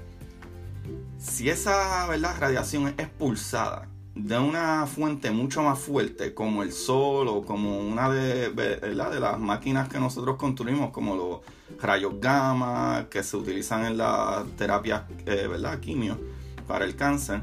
si 1.17 1.49
esa, 1.49 2.07
¿verdad? 2.07 2.35
Radiación 2.39 2.87
es 2.87 2.93
expulsada 2.97 3.87
de 4.15 4.39
una 4.39 4.87
fuente 4.87 5.29
mucho 5.31 5.61
más 5.61 5.77
fuerte, 5.77 6.33
como 6.33 6.63
el 6.63 6.71
sol 6.71 7.27
o 7.27 7.43
como 7.43 7.79
una 7.79 8.09
de, 8.09 8.51
las 8.93 9.39
máquinas 9.39 9.89
que 9.89 9.99
nosotros 9.99 10.37
construimos, 10.37 10.91
como 10.91 11.15
los 11.15 11.81
rayos 11.81 12.13
gamma 12.19 13.07
que 13.09 13.21
se 13.23 13.37
utilizan 13.37 13.85
en 13.85 13.97
la 13.97 14.43
terapia, 14.57 15.05
eh. 15.25 15.47
Quimio 15.81 16.17
para 16.67 16.85
el 16.85 16.95
cáncer, 16.95 17.41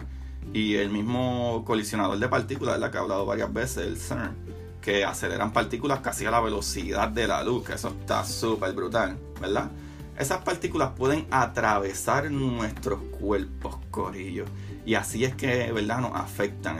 y 0.52 0.74
el 0.74 0.90
mismo 0.90 1.64
colisionador 1.64 2.18
de 2.18 2.28
partículas, 2.28 2.74
¿verdad? 2.74 2.90
que 2.90 2.98
he 2.98 3.00
hablado 3.00 3.24
varias 3.24 3.52
veces, 3.52 3.86
el 3.86 3.96
CERN 3.96 4.43
que 4.84 5.02
aceleran 5.02 5.50
partículas 5.50 6.00
casi 6.00 6.26
a 6.26 6.30
la 6.30 6.40
velocidad 6.40 7.08
de 7.08 7.26
la 7.26 7.42
luz, 7.42 7.64
que 7.64 7.72
eso 7.72 7.88
está 7.88 8.22
súper 8.22 8.74
brutal, 8.74 9.16
¿verdad? 9.40 9.70
Esas 10.18 10.42
partículas 10.42 10.90
pueden 10.90 11.26
atravesar 11.30 12.30
nuestros 12.30 13.00
cuerpos, 13.18 13.78
corillo. 13.90 14.44
Y 14.84 14.94
así 14.94 15.24
es 15.24 15.34
que, 15.34 15.72
¿verdad? 15.72 16.00
Nos 16.00 16.14
afectan. 16.14 16.78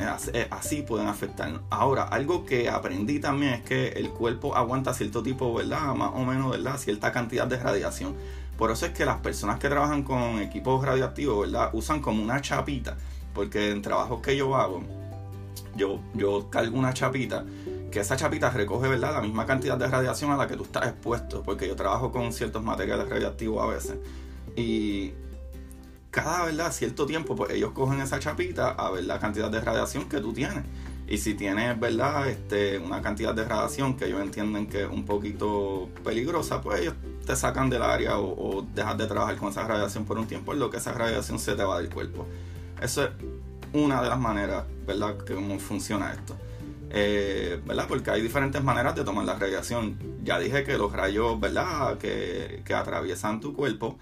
Así 0.51 0.83
pueden 0.83 1.09
afectarnos. 1.09 1.63
Ahora, 1.71 2.03
algo 2.03 2.45
que 2.45 2.69
aprendí 2.69 3.21
también 3.21 3.55
es 3.55 3.63
que 3.63 3.89
el 3.89 4.11
cuerpo 4.11 4.55
aguanta 4.55 4.93
cierto 4.93 5.23
tipo, 5.23 5.55
¿verdad? 5.55 5.95
Más 5.95 6.11
o 6.13 6.27
menos, 6.27 6.51
¿verdad? 6.51 6.77
Cierta 6.77 7.11
cantidad 7.11 7.47
de 7.47 7.57
radiación. 7.57 8.15
Por 8.59 8.71
eso 8.71 8.85
es 8.85 8.93
que 8.93 9.07
las 9.07 9.17
personas 9.21 9.59
que 9.59 9.71
trabajan 9.71 10.03
con 10.03 10.41
equipos 10.43 10.85
radiactivos, 10.85 11.51
¿verdad? 11.51 11.71
Usan 11.73 12.03
como 12.03 12.23
una 12.23 12.43
chapita. 12.43 12.99
Porque 13.33 13.71
en 13.71 13.81
trabajos 13.81 14.21
que 14.21 14.37
yo 14.37 14.55
hago, 14.55 14.83
yo, 15.75 16.01
yo 16.15 16.51
cargo 16.51 16.79
una 16.79 16.93
chapita 16.93 17.45
que 17.95 18.01
esa 18.01 18.17
chapita 18.17 18.51
recoge, 18.51 18.89
¿verdad? 18.89 19.15
La 19.15 19.21
misma 19.21 19.47
cantidad 19.47 19.79
de 19.79 19.87
radiación 19.87 20.33
a 20.33 20.37
la 20.37 20.49
que 20.49 20.57
tú 20.57 20.65
estás 20.65 20.89
expuesto, 20.89 21.45
porque 21.45 21.69
yo 21.69 21.77
trabajo 21.77 22.11
con 22.11 22.33
ciertos 22.33 22.61
materiales 22.61 23.09
radiactivos 23.09 23.63
a 23.63 23.69
veces. 23.69 23.95
Y 24.57 25.13
cada, 26.11 26.45
¿verdad? 26.45 26.73
Cierto 26.73 27.07
tiempo, 27.07 27.37
pues 27.37 27.53
ellos 27.53 27.71
cogen 27.71 28.01
esa 28.01 28.19
chapita 28.19 28.71
a 28.71 28.91
ver 28.91 29.05
la 29.05 29.21
cantidad 29.21 29.49
de 29.49 29.61
radiación 29.61 30.09
que 30.09 30.19
tú 30.19 30.33
tienes. 30.33 30.65
Y 31.07 31.19
si 31.19 31.35
tienes, 31.35 31.79
¿verdad? 31.79 32.29
Este, 32.29 32.81
una 32.81 33.01
cantidad 33.01 33.33
de 33.33 33.45
radiación 33.45 33.97
que 33.97 34.07
ellos 34.07 34.21
entienden 34.21 34.67
que 34.67 34.83
es 34.83 34.91
un 34.91 35.05
poquito 35.05 35.89
peligrosa, 36.03 36.61
pues 36.61 36.81
ellos 36.81 36.95
te 37.25 37.37
sacan 37.37 37.71
del 37.71 37.83
área 37.83 38.19
o, 38.19 38.59
o 38.59 38.63
dejas 38.75 38.99
de 38.99 39.07
trabajar 39.07 39.37
con 39.37 39.51
esa 39.51 39.69
radiación 39.69 40.05
por 40.05 40.19
un 40.19 40.27
tiempo, 40.27 40.53
en 40.53 40.59
lo 40.59 40.69
que 40.69 40.79
esa 40.79 40.93
radiación 40.95 41.39
se 41.39 41.55
te 41.55 41.63
va 41.63 41.79
del 41.79 41.91
cuerpo. 41.91 42.27
Eso 42.83 43.05
es 43.05 43.11
una 43.73 44.03
de 44.03 44.09
las 44.09 44.19
maneras, 44.19 44.65
¿verdad?, 44.85 45.17
que 45.19 45.37
cómo 45.37 45.61
funciona 45.61 46.13
esto. 46.13 46.35
Eh, 46.97 47.61
¿verdad? 47.67 47.87
Porque 47.89 48.13
hay 48.13 48.23
diferentes 48.23 48.63
maneras 48.63 48.95
de 48.95 49.03
tomar 49.03 49.25
la 49.25 49.35
radiación. 49.35 49.99
Ya 50.23 50.39
dije 50.39 50.63
que 50.63 50.79
los 50.79 50.93
rayos, 50.93 51.41
¿verdad? 51.41 51.99
Que, 51.99 52.63
atraviesan 52.73 53.41
tu 53.41 53.53
cuerpo, 53.53 53.99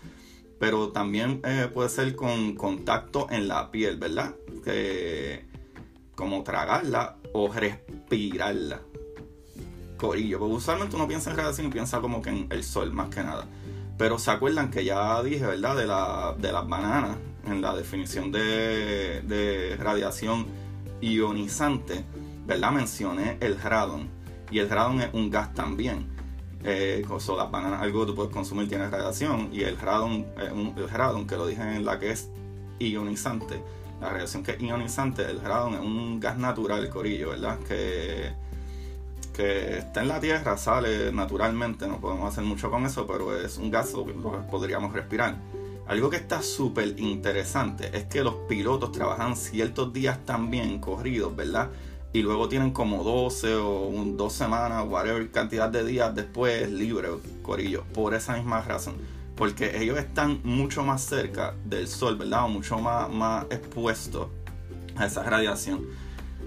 pero 0.60 0.90
también 0.90 1.40
eh, 1.42 1.70
puede 1.72 1.88
ser 1.88 2.14
con 2.14 2.54
contacto 2.54 3.28
en 3.30 3.48
la 3.48 3.70
piel, 3.70 3.96
¿verdad? 3.96 4.34
Que, 4.62 5.46
como 6.14 6.42
tragarla 6.42 7.16
o 7.32 7.50
respirarla. 7.50 8.82
Corillo, 9.96 10.38
porque 10.38 10.56
usualmente 10.56 10.94
uno 10.94 11.08
piensa 11.08 11.30
en 11.30 11.38
radiación 11.38 11.68
y 11.68 11.70
piensa 11.70 11.98
como 12.00 12.20
que 12.20 12.28
en 12.28 12.46
el 12.50 12.62
sol, 12.62 12.92
más 12.92 13.08
que 13.08 13.22
nada. 13.22 13.46
Pero 13.96 14.18
se 14.18 14.30
acuerdan 14.30 14.70
que 14.70 14.84
ya 14.84 15.22
dije, 15.22 15.46
¿verdad? 15.46 15.76
De, 15.76 15.86
la, 15.86 16.36
de 16.38 16.52
las 16.52 16.68
bananas, 16.68 17.16
en 17.46 17.62
la 17.62 17.74
definición 17.74 18.30
de, 18.30 19.22
de 19.22 19.78
radiación 19.78 20.44
ionizante 21.00 22.04
¿verdad? 22.46 22.72
Mencioné 22.72 23.36
el 23.40 23.60
radon. 23.60 24.08
Y 24.50 24.58
el 24.58 24.68
radon 24.68 25.00
es 25.00 25.14
un 25.14 25.30
gas 25.30 25.54
también. 25.54 26.06
Eh, 26.64 27.04
las 27.08 27.50
bananas, 27.50 27.82
algo 27.82 28.00
que 28.00 28.06
tú 28.06 28.14
puedes 28.14 28.32
consumir 28.32 28.68
tiene 28.68 28.88
radiación. 28.88 29.48
Y 29.52 29.62
el 29.62 29.78
radon, 29.78 30.26
el 30.38 30.88
radon, 30.88 31.26
que 31.26 31.36
lo 31.36 31.46
dije 31.46 31.62
en 31.62 31.84
la 31.84 31.98
que 31.98 32.10
es 32.10 32.28
ionizante. 32.78 33.62
La 34.00 34.10
radiación 34.10 34.42
que 34.42 34.52
es 34.52 34.60
ionizante, 34.60 35.22
el 35.22 35.40
radon 35.40 35.74
es 35.74 35.80
un 35.80 36.20
gas 36.20 36.36
natural, 36.36 36.88
corillo, 36.88 37.30
¿verdad? 37.30 37.58
Que, 37.60 38.32
que 39.32 39.78
está 39.78 40.02
en 40.02 40.08
la 40.08 40.20
Tierra, 40.20 40.56
sale 40.56 41.12
naturalmente, 41.12 41.86
no 41.86 42.00
podemos 42.00 42.28
hacer 42.28 42.44
mucho 42.44 42.70
con 42.70 42.84
eso, 42.84 43.06
pero 43.06 43.36
es 43.36 43.58
un 43.58 43.70
gas 43.70 43.92
que 43.92 44.12
podríamos 44.50 44.92
respirar. 44.92 45.36
Algo 45.86 46.10
que 46.10 46.16
está 46.16 46.42
súper 46.42 46.98
interesante 47.00 47.90
es 47.96 48.04
que 48.04 48.22
los 48.22 48.34
pilotos 48.48 48.92
trabajan 48.92 49.36
ciertos 49.36 49.92
días 49.92 50.24
también 50.24 50.78
corridos, 50.78 51.34
¿verdad? 51.34 51.70
Y 52.12 52.22
luego 52.22 52.48
tienen 52.48 52.72
como 52.72 53.02
12 53.02 53.54
o 53.56 53.90
dos 54.16 54.32
semanas, 54.34 54.84
whatever 54.88 55.30
cantidad 55.30 55.68
de 55.68 55.84
días 55.84 56.14
después 56.14 56.70
libre, 56.70 57.08
corillo, 57.42 57.84
por 57.94 58.14
esa 58.14 58.36
misma 58.36 58.60
razón. 58.60 58.96
Porque 59.34 59.82
ellos 59.82 59.98
están 59.98 60.40
mucho 60.44 60.82
más 60.84 61.02
cerca 61.02 61.54
del 61.64 61.88
sol, 61.88 62.16
¿verdad? 62.16 62.44
O 62.44 62.48
mucho 62.48 62.78
más, 62.78 63.08
más 63.08 63.46
expuestos 63.50 64.28
a 64.96 65.06
esa 65.06 65.22
radiación. 65.22 65.86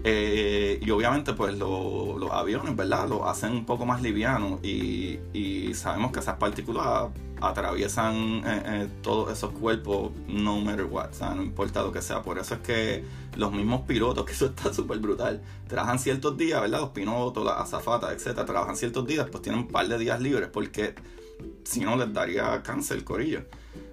Eh, 0.08 0.80
y 0.84 0.92
obviamente 0.92 1.34
pues 1.34 1.58
los 1.58 2.32
aviones, 2.32 2.76
¿verdad? 2.76 3.10
Lo 3.10 3.28
hacen 3.28 3.54
un 3.54 3.66
poco 3.66 3.88
más 3.88 4.04
liviano 4.04 4.60
y, 4.62 5.20
y 5.34 5.74
sabemos 5.74 6.12
que 6.12 6.20
esas 6.20 6.38
partículas 6.38 7.10
atraviesan 7.42 8.44
eh, 8.46 8.64
eh, 8.66 8.90
todos 9.02 9.32
esos 9.32 9.52
cuerpos 9.52 10.12
no 10.28 10.60
matter 10.60 10.86
what, 10.86 11.10
o 11.10 11.14
sea, 11.14 11.34
no 11.34 11.42
importa 11.42 11.82
lo 11.82 11.92
que 11.92 12.04
sea. 12.04 12.22
Por 12.22 12.38
eso 12.38 12.54
es 12.54 12.60
que 12.62 13.04
los 13.36 13.52
mismos 13.52 13.82
pilotos, 13.82 14.26
que 14.28 14.34
eso 14.34 14.46
está 14.46 14.72
súper 14.72 15.00
brutal, 15.00 15.42
trabajan 15.68 15.98
ciertos 15.98 16.38
días, 16.38 16.62
¿verdad? 16.62 16.82
Los 16.82 16.92
pilotos, 16.92 17.44
las 17.44 17.58
azafatas, 17.58 18.12
etcétera, 18.14 18.46
trabajan 18.46 18.78
ciertos 18.78 19.08
días, 19.08 19.28
pues 19.32 19.42
tienen 19.42 19.62
un 19.62 19.68
par 19.70 19.88
de 19.88 19.98
días 19.98 20.22
libres 20.22 20.50
porque 20.54 20.94
si 21.64 21.80
no 21.80 21.96
les 21.98 22.14
daría 22.14 22.62
cáncer, 22.62 23.04
corillo, 23.04 23.42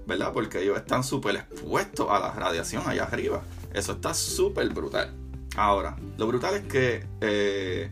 ¿verdad? 0.07 0.31
Porque 0.35 0.63
ellos 0.63 0.77
están 0.77 1.05
súper 1.05 1.37
expuestos 1.37 2.07
a 2.11 2.19
la 2.19 2.33
radiación 2.33 2.83
allá 2.87 3.05
arriba. 3.05 3.43
Eso 3.73 3.93
está 3.93 4.13
súper 4.13 4.69
brutal. 4.69 5.22
Ahora, 5.57 5.97
lo 6.17 6.27
brutal 6.27 6.55
es 6.55 6.63
que 6.63 7.07
eh, 7.21 7.91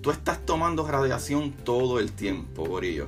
tú 0.00 0.10
estás 0.10 0.44
tomando 0.44 0.86
radiación 0.86 1.52
todo 1.52 2.00
el 2.00 2.12
tiempo, 2.12 2.64
corillo 2.64 3.06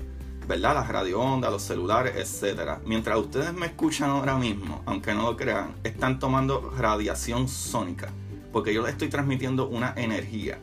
¿verdad? 0.49 0.75
Las 0.75 0.89
radioondas, 0.89 1.53
los 1.53 1.63
celulares, 1.63 2.17
etc. 2.17 2.79
Mientras 2.87 3.19
ustedes 3.19 3.53
me 3.53 3.67
escuchan 3.67 4.09
ahora 4.09 4.37
mismo, 4.37 4.81
aunque 4.87 5.13
no 5.13 5.25
lo 5.25 5.37
crean, 5.37 5.75
están 5.85 6.19
tomando 6.19 6.71
radiación 6.71 7.49
sónica, 7.49 8.09
porque 8.51 8.73
yo 8.73 8.81
les 8.81 8.93
estoy 8.93 9.09
transmitiendo 9.09 9.69
una 9.69 9.93
energía. 9.95 10.59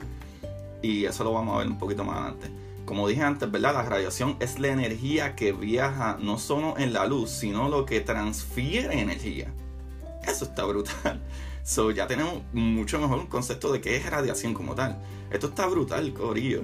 Y 0.82 1.06
eso 1.06 1.24
lo 1.24 1.34
vamos 1.34 1.56
a 1.56 1.60
ver 1.60 1.68
un 1.68 1.78
poquito 1.78 2.04
más 2.04 2.18
adelante. 2.18 2.50
Como 2.86 3.08
dije 3.08 3.22
antes, 3.22 3.50
¿verdad? 3.52 3.76
La 3.76 3.84
radiación 3.84 4.38
es 4.40 4.58
la 4.60 4.70
energía 4.70 5.36
que 5.36 5.52
viaja 5.52 6.18
no 6.20 6.40
solo 6.40 6.80
en 6.80 6.92
la 6.92 7.06
luz, 7.06 7.30
sino 7.30 7.70
lo 7.70 7.86
que 7.86 8.02
transfiere 8.02 9.00
energía. 9.00 9.54
Eso 10.28 10.46
está 10.46 10.66
brutal. 10.66 11.22
So, 11.66 11.92
ya 11.92 12.08
tenemos 12.08 12.44
mucho 12.54 13.00
mejor 13.00 13.20
un 13.20 13.28
concepto 13.28 13.74
de 13.74 13.82
qué 13.82 13.98
es 13.98 14.10
radiación 14.10 14.54
como 14.54 14.76
tal. 14.76 15.02
Esto 15.32 15.48
está 15.48 15.66
brutal, 15.66 16.14
Corillo 16.14 16.64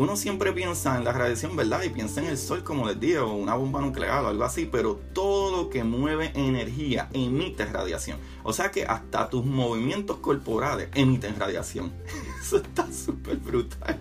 uno 0.00 0.16
siempre 0.16 0.54
piensa 0.54 0.96
en 0.96 1.04
la 1.04 1.12
radiación, 1.12 1.56
¿verdad? 1.56 1.82
Y 1.82 1.90
piensa 1.90 2.22
en 2.22 2.28
el 2.28 2.38
sol, 2.38 2.64
como 2.64 2.86
les 2.86 2.98
digo, 2.98 3.26
o 3.26 3.34
una 3.34 3.54
bomba 3.54 3.82
nuclear 3.82 4.24
o 4.24 4.28
algo 4.28 4.44
así, 4.44 4.64
pero 4.64 4.98
todo 5.12 5.54
lo 5.54 5.68
que 5.68 5.84
mueve 5.84 6.32
energía 6.34 7.10
emite 7.12 7.66
radiación. 7.66 8.18
O 8.42 8.54
sea 8.54 8.70
que 8.70 8.86
hasta 8.86 9.28
tus 9.28 9.44
movimientos 9.44 10.16
corporales 10.16 10.88
emiten 10.94 11.38
radiación. 11.38 11.92
Eso 12.40 12.56
está 12.56 12.90
súper 12.90 13.36
brutal, 13.36 13.98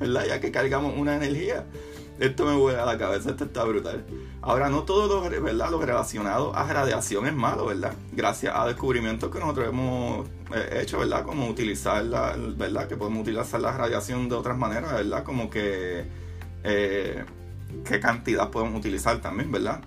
¿verdad? 0.00 0.26
Ya 0.26 0.40
que 0.40 0.50
cargamos 0.50 0.94
una 0.98 1.14
energía. 1.14 1.64
Esto 2.18 2.44
me 2.44 2.56
vuela 2.56 2.82
a 2.82 2.86
la 2.86 2.98
cabeza, 2.98 3.30
esto 3.30 3.44
está 3.44 3.62
brutal. 3.62 4.04
Ahora, 4.42 4.68
no 4.68 4.84
todo 4.84 5.08
lo, 5.08 5.28
¿verdad? 5.42 5.70
lo 5.70 5.80
relacionado 5.80 6.54
a 6.54 6.72
radiación 6.72 7.26
es 7.26 7.34
malo, 7.34 7.66
¿verdad? 7.66 7.94
Gracias 8.12 8.54
a 8.54 8.66
descubrimientos 8.66 9.30
que 9.30 9.40
nosotros 9.40 9.68
hemos 9.68 10.26
eh, 10.54 10.80
hecho, 10.82 11.00
¿verdad? 11.00 11.24
Como 11.24 11.48
utilizar 11.48 12.04
la, 12.04 12.36
¿verdad? 12.36 12.86
Que 12.86 12.96
podemos 12.96 13.22
utilizar 13.22 13.60
la 13.60 13.76
radiación 13.76 14.28
de 14.28 14.34
otras 14.36 14.56
maneras, 14.56 14.92
¿verdad? 14.92 15.24
Como 15.24 15.50
que, 15.50 16.04
eh, 16.62 17.24
¿qué 17.84 18.00
cantidad 18.00 18.50
podemos 18.50 18.78
utilizar 18.78 19.20
también, 19.20 19.50
¿verdad? 19.50 19.80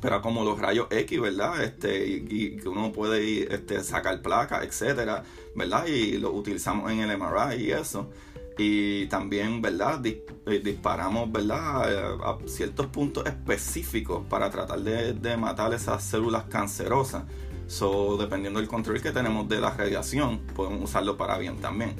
Pero 0.00 0.20
como 0.20 0.44
los 0.44 0.58
rayos 0.58 0.88
X, 0.90 1.20
¿verdad? 1.20 1.62
Este, 1.62 2.06
y, 2.06 2.56
que 2.56 2.68
uno 2.68 2.90
puede 2.92 3.54
este, 3.54 3.84
sacar 3.84 4.20
placas, 4.20 4.64
etcétera, 4.64 5.22
¿verdad? 5.54 5.86
Y 5.86 6.18
lo 6.18 6.32
utilizamos 6.32 6.90
en 6.90 7.00
el 7.00 7.16
MRI 7.18 7.62
y 7.62 7.70
eso 7.70 8.10
y 8.58 9.06
también, 9.06 9.60
¿verdad? 9.60 10.04
Eh, 10.06 10.60
disparamos, 10.64 11.30
¿verdad? 11.30 11.92
Eh, 11.92 12.18
a 12.24 12.38
ciertos 12.46 12.86
puntos 12.86 13.26
específicos 13.26 14.24
para 14.28 14.50
tratar 14.50 14.80
de, 14.80 15.36
matar 15.36 15.74
esas 15.74 16.02
células 16.02 16.44
cancerosas. 16.44 17.24
So, 17.66 18.16
dependiendo 18.16 18.60
del 18.60 18.68
control 18.68 19.02
que 19.02 19.10
tenemos 19.10 19.48
de 19.48 19.60
la 19.60 19.70
radiación, 19.70 20.38
podemos 20.54 20.84
usarlo 20.84 21.16
para 21.16 21.36
bien 21.36 21.58
también. 21.58 21.94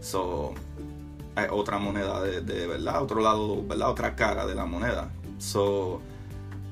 So, 0.00 0.54
hay 1.34 1.46
otra 1.50 1.78
moneda 1.78 2.22
de, 2.22 2.66
verdad, 2.66 3.02
otro 3.02 3.20
lado, 3.20 3.66
¿verdad? 3.66 3.90
Otra 3.90 4.16
cara 4.16 4.46
de 4.46 4.54
la 4.54 4.64
moneda. 4.64 5.10
So, 5.38 6.00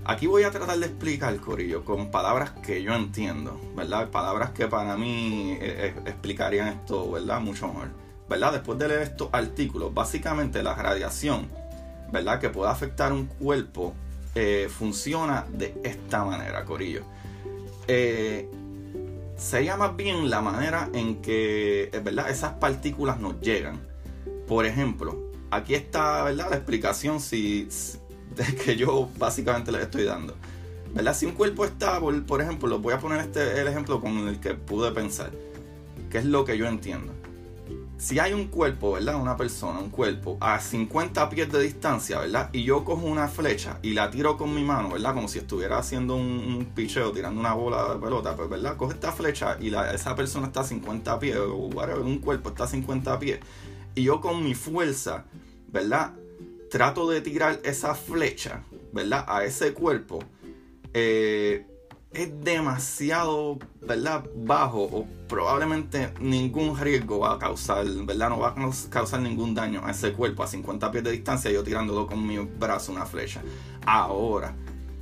aquí 0.05 0.27
voy 0.27 0.45
a 0.45 0.51
tratar 0.51 0.79
de 0.79 0.87
explicar, 0.87 1.37
Corillo, 1.41 1.85
con 1.85 2.11
palabras 2.11 2.53
que 2.65 2.83
yo 2.83 2.95
entiendo, 2.95 3.61
¿verdad? 3.77 4.11
Palabras 4.11 4.51
que 4.53 4.67
para 4.67 4.97
mí 4.97 5.59
eh, 5.61 5.95
explicarían 6.07 6.69
esto, 6.69 7.11
¿verdad? 7.11 7.41
Mucho 7.41 7.67
mejor. 7.67 8.06
Después 8.29 8.79
de 8.79 8.89
leer 8.89 9.03
estos 9.03 9.29
artículos, 9.33 9.95
básicamente 9.95 10.63
la 10.63 10.75
radiación. 10.75 11.49
Que 12.41 12.49
puede 12.49 12.71
afectar 12.71 13.13
un 13.13 13.27
cuerpo, 13.27 13.95
eh, 14.35 14.69
funciona 14.71 15.45
de 15.53 15.75
esta 15.85 16.25
manera, 16.25 16.65
Corillo. 16.65 17.03
Eh, 17.89 18.49
sería 19.37 19.77
más 19.77 19.97
bien 19.97 20.31
la 20.31 20.41
manera 20.41 20.89
en 20.95 21.21
que, 21.21 21.85
eh, 21.85 22.01
¿verdad? 22.03 22.31
Esas 22.31 22.55
partículas 22.55 23.21
nos 23.21 23.41
llegan. 23.41 23.81
Por 24.49 24.67
ejemplo, 24.67 25.31
aquí 25.51 25.75
está. 25.75 26.31
La 26.33 26.49
explicación 26.49 27.21
si, 27.21 27.69
que 28.65 28.77
yo 28.77 29.09
básicamente 29.19 29.71
les 29.73 29.83
estoy 29.83 30.05
dando. 30.05 30.35
Si 31.15 31.27
un 31.27 31.33
cuerpo 31.33 31.65
está, 31.65 32.01
por, 32.01 32.25
por 32.25 32.41
ejemplo, 32.41 32.79
voy 32.79 32.95
a 32.95 32.99
poner 32.99 33.21
este 33.21 33.61
el 33.61 33.69
ejemplo 33.69 34.01
con 34.01 34.29
el 34.29 34.41
que 34.41 34.55
pude 34.55 34.91
pensar, 34.93 35.31
que 36.11 36.19
es 36.19 36.25
lo 36.25 36.45
que 36.45 36.57
yo 36.57 36.67
entiendo 36.67 37.16
si 37.99 38.19
hay 38.19 38.35
un 38.35 38.49
cuerpo, 38.49 38.93
¿verdad? 38.93 39.21
Una 39.21 39.37
persona, 39.37 39.79
un 39.79 39.89
cuerpo, 39.89 40.37
a 40.41 40.61
50 40.61 41.29
pies 41.31 41.51
de 41.51 41.63
distancia, 41.63 42.19
¿verdad? 42.19 42.51
Y 42.53 42.65
yo 42.65 42.85
cojo 42.85 43.07
una 43.07 43.29
flecha 43.29 43.79
y 43.83 43.95
la 43.95 44.11
tiro 44.11 44.37
con 44.37 44.55
mi 44.55 44.65
mano, 44.65 44.91
¿verdad? 44.91 45.15
Como 45.15 45.29
si 45.29 45.39
estuviera 45.39 45.79
haciendo 45.79 46.15
un, 46.15 46.73
picheo, 46.75 47.13
tirando 47.13 47.41
una 47.41 47.55
bola 47.55 47.95
de 47.95 48.01
pelota, 48.01 48.37
pues, 48.37 48.51
¿verdad? 48.51 48.77
Coge 48.77 48.95
esta 48.95 49.13
flecha 49.13 49.57
y 49.61 49.71
la, 49.71 49.95
esa 49.95 50.15
persona 50.15 50.49
está 50.49 50.61
a 50.61 50.65
50 50.65 51.19
pies, 51.19 51.37
o 51.37 51.69
whatever, 51.69 52.03
un 52.03 52.19
cuerpo 52.19 52.51
está 52.51 52.65
a 52.65 52.69
50 52.69 53.19
pies. 53.19 53.41
Y 53.95 54.03
yo 54.03 54.21
con 54.21 54.45
mi 54.45 54.55
fuerza, 54.55 55.25
¿verdad? 55.69 56.13
Trato 56.71 57.09
de 57.09 57.23
tirar 57.23 57.61
esa 57.65 57.95
flecha, 57.95 58.63
¿verdad? 58.93 59.25
A 59.27 59.45
ese 59.45 59.73
cuerpo. 59.73 60.19
Eh, 60.93 61.67
es 62.13 62.45
demasiado, 62.45 63.59
¿verdad? 63.81 64.25
Bajo 64.35 64.83
o 64.85 65.07
probablemente 65.29 66.13
ningún 66.21 66.79
riesgo 66.79 67.21
va 67.21 67.35
a 67.35 67.39
causar, 67.39 67.87
¿verdad? 67.87 68.31
No 68.31 68.39
va 68.39 68.49
a 68.49 68.71
causar 68.91 69.21
ningún 69.21 69.55
daño 69.55 69.83
a 69.85 69.91
ese 69.91 70.13
cuerpo 70.13 70.43
a 70.43 70.47
50 70.47 70.91
pies 70.91 71.05
de 71.05 71.13
distancia 71.13 71.51
yo 71.51 71.63
tirándolo 71.63 72.07
con 72.07 72.27
mi 72.27 72.39
brazo 72.39 72.93
una 72.93 73.07
flecha. 73.07 73.43
Ahora, 73.85 74.55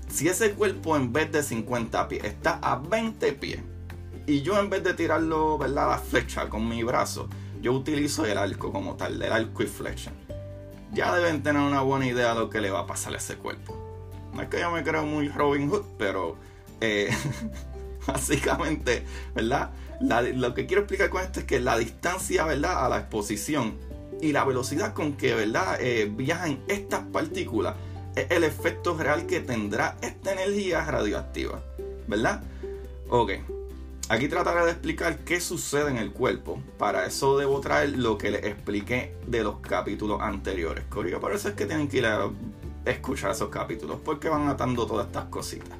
si 0.09 0.29
ese 0.29 0.53
cuerpo 0.53 0.97
en 0.97 1.13
vez 1.13 1.31
de 1.31 1.43
50 1.43 2.09
pies 2.09 2.25
está 2.25 2.59
a 2.63 2.77
20 2.77 3.33
pies 3.35 3.61
y 4.27 4.43
yo 4.43 4.59
en 4.59 4.71
vez 4.71 4.83
de 4.83 4.95
tirarlo, 4.95 5.59
¿verdad? 5.59 5.91
La 5.91 5.99
flecha 5.99 6.49
con 6.49 6.69
mi 6.69 6.83
brazo, 6.83 7.29
yo 7.61 7.73
utilizo 7.73 8.25
el 8.25 8.39
arco 8.39 8.73
como 8.73 8.97
tal, 8.97 9.21
el 9.21 9.33
arco 9.33 9.63
y 9.63 9.67
flecha. 9.67 10.13
Ya 10.93 11.15
deben 11.15 11.43
tener 11.43 11.61
una 11.61 11.81
buena 11.81 12.07
idea 12.07 12.35
de 12.35 12.41
lo 12.41 12.51
que 12.51 12.61
le 12.61 12.71
va 12.71 12.81
a 12.81 12.87
pasar 12.87 13.15
a 13.15 13.19
ese 13.19 13.37
cuerpo. 13.37 13.77
No 14.33 14.43
es 14.43 14.49
que 14.49 14.61
yo 14.61 14.71
me 14.71 14.83
creo 14.83 15.05
muy 15.05 15.29
Robin 15.29 15.69
Hood, 15.69 15.85
pero 15.99 16.37
eh, 16.81 17.11
básicamente, 18.07 19.05
¿verdad? 19.35 19.71
lo 20.01 20.55
que 20.55 20.67
quiero 20.67 20.83
explicar 20.83 21.09
con 21.09 21.23
esto 21.23 21.41
es 21.41 21.47
que 21.47 21.61
la 21.61 21.79
distancia, 21.79 22.45
¿verdad? 22.45 22.85
A 22.85 22.89
la 22.89 22.99
exposición 22.99 23.79
y 24.21 24.33
la 24.33 24.45
velocidad 24.45 24.93
con 24.93 25.15
que, 25.15 25.35
¿verdad? 25.35 25.79
Eh, 25.81 26.11
viajan 26.11 26.61
estas 26.69 27.03
partículas 27.13 27.75
es 28.17 28.31
el 28.31 28.45
efecto 28.45 28.97
real 28.97 29.27
que 29.27 29.41
tendrá 29.41 29.97
esta 30.01 30.33
energía 30.33 30.85
radioactiva, 30.85 31.63
¿verdad? 32.07 32.43
Ok. 33.09 33.33
Aquí 34.09 34.29
trataré 34.29 34.67
de 34.67 34.73
explicar 34.73 35.21
qué 35.21 35.41
sucede 35.41 35.91
en 35.91 35.97
el 35.97 36.13
cuerpo. 36.13 36.63
Para 36.79 37.07
eso 37.07 37.39
debo 37.39 37.61
traer 37.61 37.99
lo 37.99 38.19
que 38.19 38.31
les 38.31 38.45
expliqué 38.45 39.17
de 39.27 39.43
los 39.43 39.61
capítulos 39.61 40.21
anteriores. 40.21 40.85
Por 40.85 41.33
eso 41.33 41.49
es 41.49 41.55
que 41.55 41.65
tienen 41.65 41.89
que 41.89 41.99
ir 41.99 42.07
a 42.07 42.31
escuchar 42.85 43.31
esos 43.31 43.49
capítulos, 43.49 43.99
porque 44.05 44.29
van 44.29 44.49
atando 44.49 44.87
todas 44.87 45.07
estas 45.07 45.25
cositas. 45.27 45.79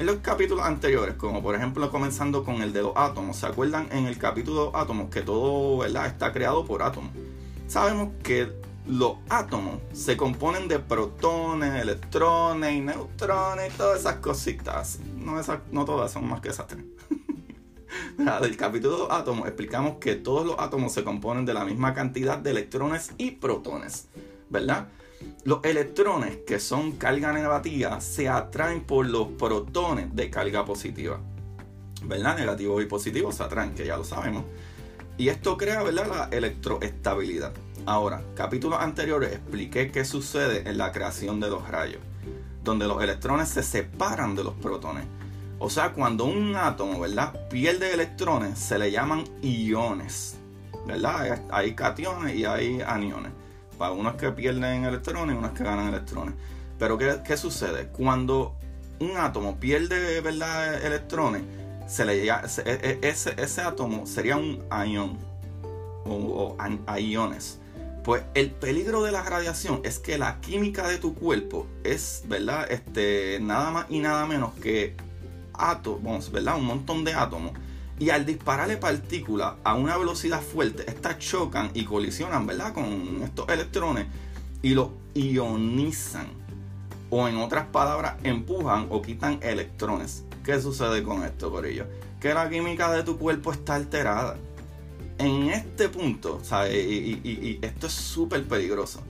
En 0.00 0.06
los 0.06 0.16
capítulos 0.20 0.64
anteriores, 0.64 1.14
como 1.16 1.42
por 1.42 1.54
ejemplo 1.54 1.90
comenzando 1.90 2.42
con 2.42 2.62
el 2.62 2.72
de 2.72 2.80
los 2.80 2.92
átomos, 2.96 3.36
¿se 3.36 3.44
acuerdan 3.44 3.86
en 3.92 4.06
el 4.06 4.16
capítulo 4.16 4.74
átomos 4.74 5.10
que 5.10 5.20
todo 5.20 5.76
¿verdad? 5.76 6.06
está 6.06 6.32
creado 6.32 6.64
por 6.64 6.82
átomos? 6.82 7.10
Sabemos 7.68 8.08
que 8.22 8.50
los 8.86 9.16
átomos 9.28 9.78
se 9.92 10.16
componen 10.16 10.68
de 10.68 10.78
protones, 10.78 11.82
electrones 11.82 12.72
y 12.72 12.80
neutrones 12.80 13.74
y 13.74 13.76
todas 13.76 14.00
esas 14.00 14.16
cositas. 14.16 15.00
No, 15.18 15.38
no 15.70 15.84
todas, 15.84 16.10
son 16.10 16.26
más 16.26 16.40
que 16.40 16.48
esas 16.48 16.66
tres. 16.66 16.82
del 18.40 18.56
capítulo 18.56 18.94
de 18.94 19.02
los 19.02 19.10
átomos 19.10 19.48
explicamos 19.48 19.98
que 19.98 20.14
todos 20.14 20.46
los 20.46 20.58
átomos 20.58 20.94
se 20.94 21.04
componen 21.04 21.44
de 21.44 21.52
la 21.52 21.66
misma 21.66 21.92
cantidad 21.92 22.38
de 22.38 22.52
electrones 22.52 23.10
y 23.18 23.32
protones, 23.32 24.08
¿verdad? 24.48 24.88
Los 25.44 25.64
electrones, 25.64 26.38
que 26.46 26.58
son 26.58 26.92
carga 26.92 27.32
negativa, 27.32 28.00
se 28.00 28.28
atraen 28.28 28.82
por 28.82 29.06
los 29.06 29.28
protones 29.28 30.14
de 30.14 30.28
carga 30.28 30.66
positiva. 30.66 31.18
¿Verdad? 32.04 32.38
Negativo 32.38 32.80
y 32.80 32.86
positivo 32.86 33.32
se 33.32 33.42
atraen, 33.42 33.74
que 33.74 33.86
ya 33.86 33.96
lo 33.96 34.04
sabemos. 34.04 34.44
Y 35.16 35.28
esto 35.28 35.56
crea, 35.56 35.82
¿verdad? 35.82 36.08
La 36.08 36.36
electroestabilidad. 36.36 37.52
Ahora, 37.86 38.22
capítulos 38.34 38.80
anteriores 38.80 39.32
expliqué 39.32 39.90
qué 39.90 40.04
sucede 40.04 40.68
en 40.68 40.76
la 40.76 40.92
creación 40.92 41.40
de 41.40 41.48
los 41.48 41.66
rayos, 41.68 42.02
donde 42.62 42.86
los 42.86 43.02
electrones 43.02 43.48
se 43.48 43.62
separan 43.62 44.34
de 44.34 44.44
los 44.44 44.54
protones. 44.54 45.04
O 45.58 45.70
sea, 45.70 45.92
cuando 45.92 46.24
un 46.24 46.54
átomo, 46.56 47.00
¿verdad? 47.00 47.48
Pierde 47.48 47.94
electrones, 47.94 48.58
se 48.58 48.78
le 48.78 48.90
llaman 48.90 49.24
iones. 49.42 50.36
¿Verdad? 50.86 51.42
Hay 51.50 51.74
cationes 51.74 52.34
y 52.36 52.44
hay 52.44 52.80
aniones 52.80 53.32
para 53.80 53.92
unos 53.92 54.16
que 54.16 54.30
pierden 54.30 54.84
electrones 54.84 55.34
y 55.34 55.38
unos 55.38 55.52
que 55.52 55.64
ganan 55.64 55.88
electrones. 55.88 56.34
Pero 56.78 56.98
¿qué, 56.98 57.36
sucede? 57.38 57.86
Cuando 57.86 58.54
un 58.98 59.16
átomo 59.16 59.58
pierde 59.58 60.20
¿verdad? 60.20 60.84
electrones, 60.84 61.44
se 61.86 62.04
le, 62.04 62.26
e, 62.26 62.30
e, 62.66 62.98
ese, 63.00 63.34
ese 63.38 63.62
átomo 63.62 64.06
sería 64.06 64.36
un 64.36 64.62
ion 64.86 65.16
o, 66.04 66.56
o 66.58 66.98
iones. 66.98 67.58
Pues 68.04 68.22
el 68.34 68.50
peligro 68.50 69.02
de 69.02 69.12
la 69.12 69.22
radiación 69.22 69.80
es 69.82 69.98
que 69.98 70.18
la 70.18 70.42
química 70.42 70.86
de 70.86 70.98
tu 70.98 71.14
cuerpo 71.14 71.66
es, 71.82 72.24
¿verdad? 72.28 72.70
Este, 72.70 73.38
nada 73.40 73.70
más 73.70 73.86
y 73.88 74.00
nada 74.00 74.26
menos 74.26 74.52
que 74.56 74.94
átomos, 75.54 76.30
¿verdad? 76.30 76.56
Un 76.56 76.66
montón 76.66 77.02
de 77.02 77.14
átomos 77.14 77.52
y 78.00 78.08
al 78.08 78.24
dispararle 78.24 78.78
partículas 78.78 79.56
a 79.62 79.74
una 79.74 79.98
velocidad 79.98 80.40
fuerte, 80.40 80.90
estas 80.90 81.18
chocan 81.18 81.70
y 81.74 81.84
colisionan, 81.84 82.46
¿verdad? 82.46 82.72
Con 82.72 83.20
estos 83.22 83.46
electrones 83.50 84.06
y 84.62 84.70
los 84.70 84.88
ionizan. 85.14 86.28
O 87.10 87.28
en 87.28 87.36
otras 87.36 87.66
palabras, 87.66 88.14
empujan 88.24 88.86
o 88.88 89.02
quitan 89.02 89.38
electrones. 89.42 90.24
¿Qué 90.42 90.58
sucede 90.62 91.02
con 91.02 91.24
esto, 91.24 91.50
por 91.50 91.66
ello? 91.66 91.84
Que 92.20 92.32
la 92.32 92.48
química 92.48 92.90
de 92.90 93.02
tu 93.02 93.18
cuerpo 93.18 93.52
está 93.52 93.74
alterada. 93.74 94.38
En 95.18 95.50
este 95.50 95.90
punto, 95.90 96.40
¿sabes? 96.42 96.72
Y, 96.74 97.58
esto 97.60 97.86
es 97.86 97.92
súper 97.92 98.48
peligroso. 98.48 99.02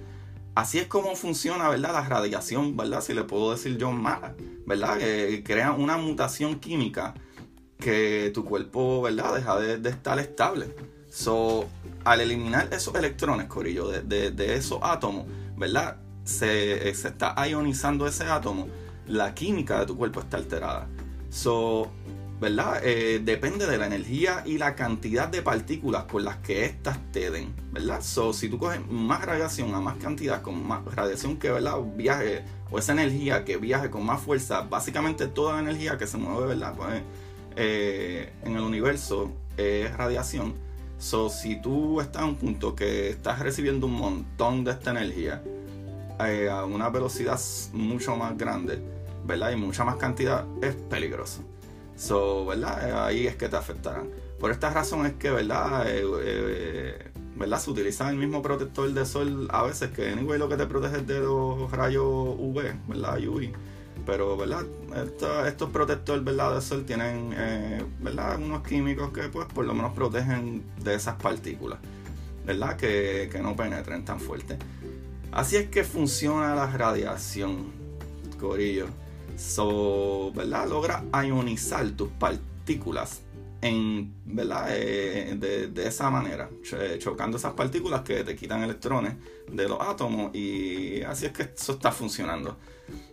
Así 0.57 0.81
es 0.81 0.89
como 0.89 1.15
funciona, 1.15 1.69
¿verdad? 1.69 1.93
La 1.93 2.03
radiación, 2.03 2.77
¿verdad? 2.77 3.03
Si 3.03 3.15
le 3.15 3.23
puedo 3.23 3.53
decir 3.53 3.79
yo 3.79 3.93
mala, 3.93 4.35
¿verdad? 4.67 4.99
Que 4.99 5.45
crea 5.45 5.71
una 5.71 5.97
mutación 5.97 6.59
química 6.59 7.15
que 7.81 8.31
tu 8.33 8.45
cuerpo, 8.45 9.03
¿verdad? 9.03 9.35
Deja 9.35 9.59
de, 9.59 9.89
estar 9.89 10.19
estable. 10.19 10.75
So, 11.11 11.67
al 12.05 12.21
eliminar 12.21 12.69
esos 12.73 12.95
electrones, 12.95 13.47
Corillo, 13.47 13.89
de, 13.89 14.55
esos 14.55 14.79
átomos, 14.83 15.27
¿verdad? 15.57 15.97
Se, 16.25 16.95
se, 16.95 17.09
está 17.09 17.35
ionizando 17.49 18.07
ese 18.07 18.25
átomo, 18.25 18.69
la 19.07 19.35
química 19.35 19.81
de 19.81 19.87
tu 19.87 19.97
cuerpo 19.97 20.21
está 20.21 20.37
alterada. 20.37 20.87
So, 21.31 21.91
¿verdad? 22.41 22.81
Eh, 22.83 23.21
depende 23.23 23.67
de 23.67 23.77
la 23.77 23.87
energía 23.87 24.43
y 24.47 24.57
la 24.57 24.75
cantidad 24.75 25.29
de 25.29 25.43
partículas 25.43 26.05
con 26.05 26.25
las 26.25 26.39
que 26.39 26.65
éstas 26.65 26.99
te 27.13 27.31
den, 27.31 27.55
¿verdad? 27.71 28.01
So, 28.01 28.33
si 28.33 28.49
tú 28.49 28.59
coges 28.59 28.81
más 28.89 29.25
radiación 29.27 29.75
a 29.75 29.81
más 29.81 29.99
cantidad, 29.99 30.41
con 30.41 30.67
más 30.67 30.83
radiación 30.95 31.37
que, 31.37 31.51
¿verdad? 31.51 31.77
Viaje, 31.97 32.43
o 32.71 32.79
esa 32.79 32.93
energía 32.93 33.45
que 33.45 33.59
viaje 33.59 33.91
con 33.91 34.07
más 34.07 34.23
fuerza, 34.23 34.63
básicamente 34.63 35.27
toda 35.27 35.55
la 35.55 35.61
energía 35.61 35.99
que 35.99 36.07
se 36.07 36.17
mueve, 36.17 36.47
¿verdad? 36.49 36.75
Pues, 36.77 37.03
eh, 37.57 38.33
en 38.43 38.57
el 38.57 38.63
universo 38.63 39.33
es 39.57 39.95
radiación. 39.97 40.55
So, 40.99 41.31
si 41.31 41.61
tú 41.61 42.01
estás 42.01 42.23
en 42.23 42.29
un 42.31 42.37
punto 42.37 42.75
que 42.75 43.09
estás 43.09 43.39
recibiendo 43.41 43.87
un 43.87 43.95
montón 43.95 44.65
de 44.65 44.73
esta 44.73 44.91
energía 44.91 45.43
eh, 46.25 46.49
a 46.51 46.65
una 46.65 46.91
velocidad 46.91 47.41
mucho 47.73 48.17
más 48.17 48.37
grande, 48.37 48.83
¿verdad? 49.25 49.53
Y 49.53 49.57
mucha 49.57 49.85
más 49.85 49.97
cantidad, 49.97 50.45
es 50.63 50.75
peligroso. 50.75 51.43
So, 51.97 52.47
¿verdad? 52.47 52.89
Eh, 52.89 52.93
ahí 52.93 53.27
es 53.27 53.37
que 53.37 53.49
te 53.49 53.57
afectarán. 53.57 54.11
Por 54.39 54.51
esta 54.51 54.71
razón 54.71 55.07
es 55.07 55.15
que, 55.15 55.31
¿verdad? 55.31 55.87
¿verdad? 57.37 57.59
Se 57.59 57.71
utiliza 57.71 58.11
el 58.11 58.17
mismo 58.17 58.43
protector 58.43 58.93
de 58.93 59.07
sol 59.07 59.49
a 59.51 59.63
veces 59.63 59.91
que, 59.91 60.11
anyway, 60.11 60.39
lo 60.39 60.49
que 60.49 60.57
te 60.57 60.67
protege 60.67 60.99
es 60.99 61.07
de 61.07 61.21
los 61.21 61.71
rayos 61.71 62.05
UV, 62.05 62.89
¿verdad? 62.89 63.19
UV. 63.19 63.53
Pero, 64.07 64.37
¿verdad? 64.37 64.65
estos 65.47 65.71
protectores, 65.71 66.25
¿verdad? 66.25 66.55
De 66.55 66.61
sol 66.61 66.85
tienen, 66.85 67.33
eh, 67.37 67.85
¿verdad? 68.01 68.41
Unos 68.41 68.67
químicos 68.67 69.13
que, 69.13 69.23
pues, 69.29 69.47
por 69.47 69.65
lo 69.65 69.75
menos 69.75 69.93
protegen 69.93 70.65
de 70.83 70.95
esas 70.95 71.17
partículas, 71.17 71.79
¿verdad? 72.45 72.77
Que, 72.77 73.29
que 73.31 73.41
no 73.41 73.55
penetren 73.55 74.05
tan 74.05 74.19
fuerte. 74.21 74.57
Así 75.33 75.57
es 75.57 75.69
que 75.69 75.85
funciona 75.85 76.55
la 76.55 76.67
radiación, 76.67 77.67
Corillo. 78.39 78.87
So, 79.37 80.33
¿verdad? 80.35 80.69
Logra 80.69 81.05
ionizar 81.25 81.89
tus 81.91 82.09
partículas 82.11 83.23
en, 83.63 84.15
¿verdad? 84.25 84.69
Eh, 84.71 85.69
de, 85.73 85.87
esa 85.87 86.11
manera, 86.11 86.51
chocando 86.99 87.37
esas 87.37 87.53
partículas 87.55 88.03
que 88.03 88.25
te 88.25 88.35
quitan 88.35 88.63
electrones 88.63 89.15
de 89.51 89.69
los 89.69 89.81
átomos 89.81 90.35
y 90.35 91.03
así 91.03 91.27
es 91.27 91.33
que 91.33 91.43
eso 91.43 91.73
está 91.73 91.93
funcionando. 91.93 92.57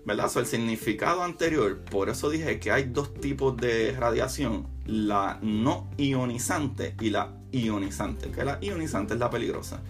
¿Verdad? 0.05 0.31
el 0.37 0.45
significado 0.45 1.23
anterior, 1.23 1.79
por 1.79 2.09
eso 2.09 2.29
dije 2.29 2.59
que 2.59 2.71
hay 2.71 2.85
dos 2.85 3.13
tipos 3.13 3.57
de 3.57 3.95
radiación, 3.97 4.67
la 4.85 5.39
no 5.41 5.89
ionizante 5.97 6.95
y 7.01 7.09
la 7.09 7.33
ionizante, 7.51 8.31
que 8.31 8.45
la 8.45 8.57
ionizante 8.61 9.15
es 9.15 9.19
la 9.19 9.29
peligrosa. 9.29 9.81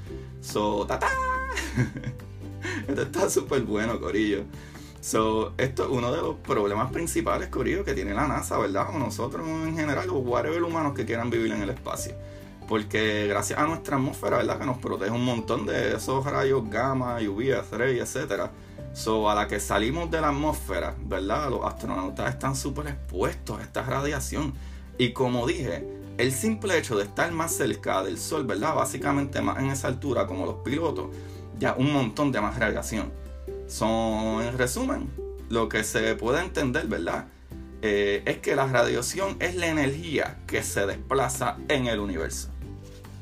So, 0.41 0.85
¡tata! 0.87 1.07
Esto 2.87 3.01
está 3.01 3.29
súper 3.29 3.61
bueno, 3.61 3.99
Corillo. 3.99 4.43
So, 4.99 5.53
esto 5.57 5.83
es 5.83 5.89
uno 5.89 6.11
de 6.11 6.21
los 6.21 6.35
problemas 6.37 6.91
principales, 6.91 7.49
Corillo, 7.49 7.85
que 7.85 7.93
tiene 7.93 8.13
la 8.13 8.27
NASA, 8.27 8.57
¿verdad? 8.57 8.87
O 8.93 8.99
nosotros 8.99 9.47
en 9.47 9.75
general, 9.75 10.09
o 10.09 10.17
whatever 10.17 10.61
humanos 10.63 10.93
que 10.93 11.05
quieran 11.05 11.29
vivir 11.29 11.51
en 11.51 11.61
el 11.61 11.69
espacio. 11.69 12.13
Porque 12.67 13.27
gracias 13.27 13.57
a 13.59 13.65
nuestra 13.65 13.95
atmósfera, 13.95 14.37
¿verdad? 14.37 14.59
Que 14.59 14.65
nos 14.65 14.79
protege 14.79 15.11
un 15.11 15.23
montón 15.23 15.65
de 15.65 15.95
esos 15.95 16.25
rayos 16.25 16.69
gamma, 16.69 17.19
UV, 17.21 17.53
X-ray, 17.59 17.99
etc. 17.99 18.49
So, 18.97 19.29
a 19.29 19.35
la 19.35 19.47
que 19.47 19.59
salimos 19.59 20.09
de 20.09 20.19
la 20.19 20.29
atmósfera, 20.29 20.95
¿verdad? 21.05 21.51
Los 21.51 21.63
astronautas 21.63 22.33
están 22.33 22.55
súper 22.55 22.87
expuestos 22.87 23.59
a 23.59 23.61
esta 23.61 23.83
radiación. 23.83 24.55
Y 24.97 25.13
como 25.13 25.45
dije, 25.45 25.87
el 26.17 26.31
simple 26.31 26.79
hecho 26.79 26.97
de 26.97 27.03
estar 27.03 27.31
más 27.31 27.53
cerca 27.53 28.01
del 28.01 28.17
Sol, 28.17 28.47
¿verdad? 28.47 28.73
Básicamente 28.73 29.39
más 29.39 29.59
en 29.59 29.67
esa 29.67 29.89
altura 29.89 30.25
como 30.25 30.47
los 30.47 30.55
pilotos, 30.55 31.09
ya 31.59 31.75
un 31.77 31.93
montón 31.93 32.31
de 32.31 32.41
más 32.41 32.57
radiación. 32.57 33.13
Son, 33.67 34.41
en 34.41 34.57
resumen, 34.57 35.07
lo 35.47 35.69
que 35.69 35.83
se 35.83 36.15
puede 36.15 36.41
entender, 36.41 36.87
¿verdad? 36.87 37.27
Eh, 37.83 38.23
es 38.25 38.39
que 38.39 38.55
la 38.55 38.65
radiación 38.65 39.37
es 39.39 39.53
la 39.53 39.67
energía 39.67 40.39
que 40.47 40.63
se 40.63 40.87
desplaza 40.87 41.57
en 41.67 41.85
el 41.85 41.99
universo 41.99 42.49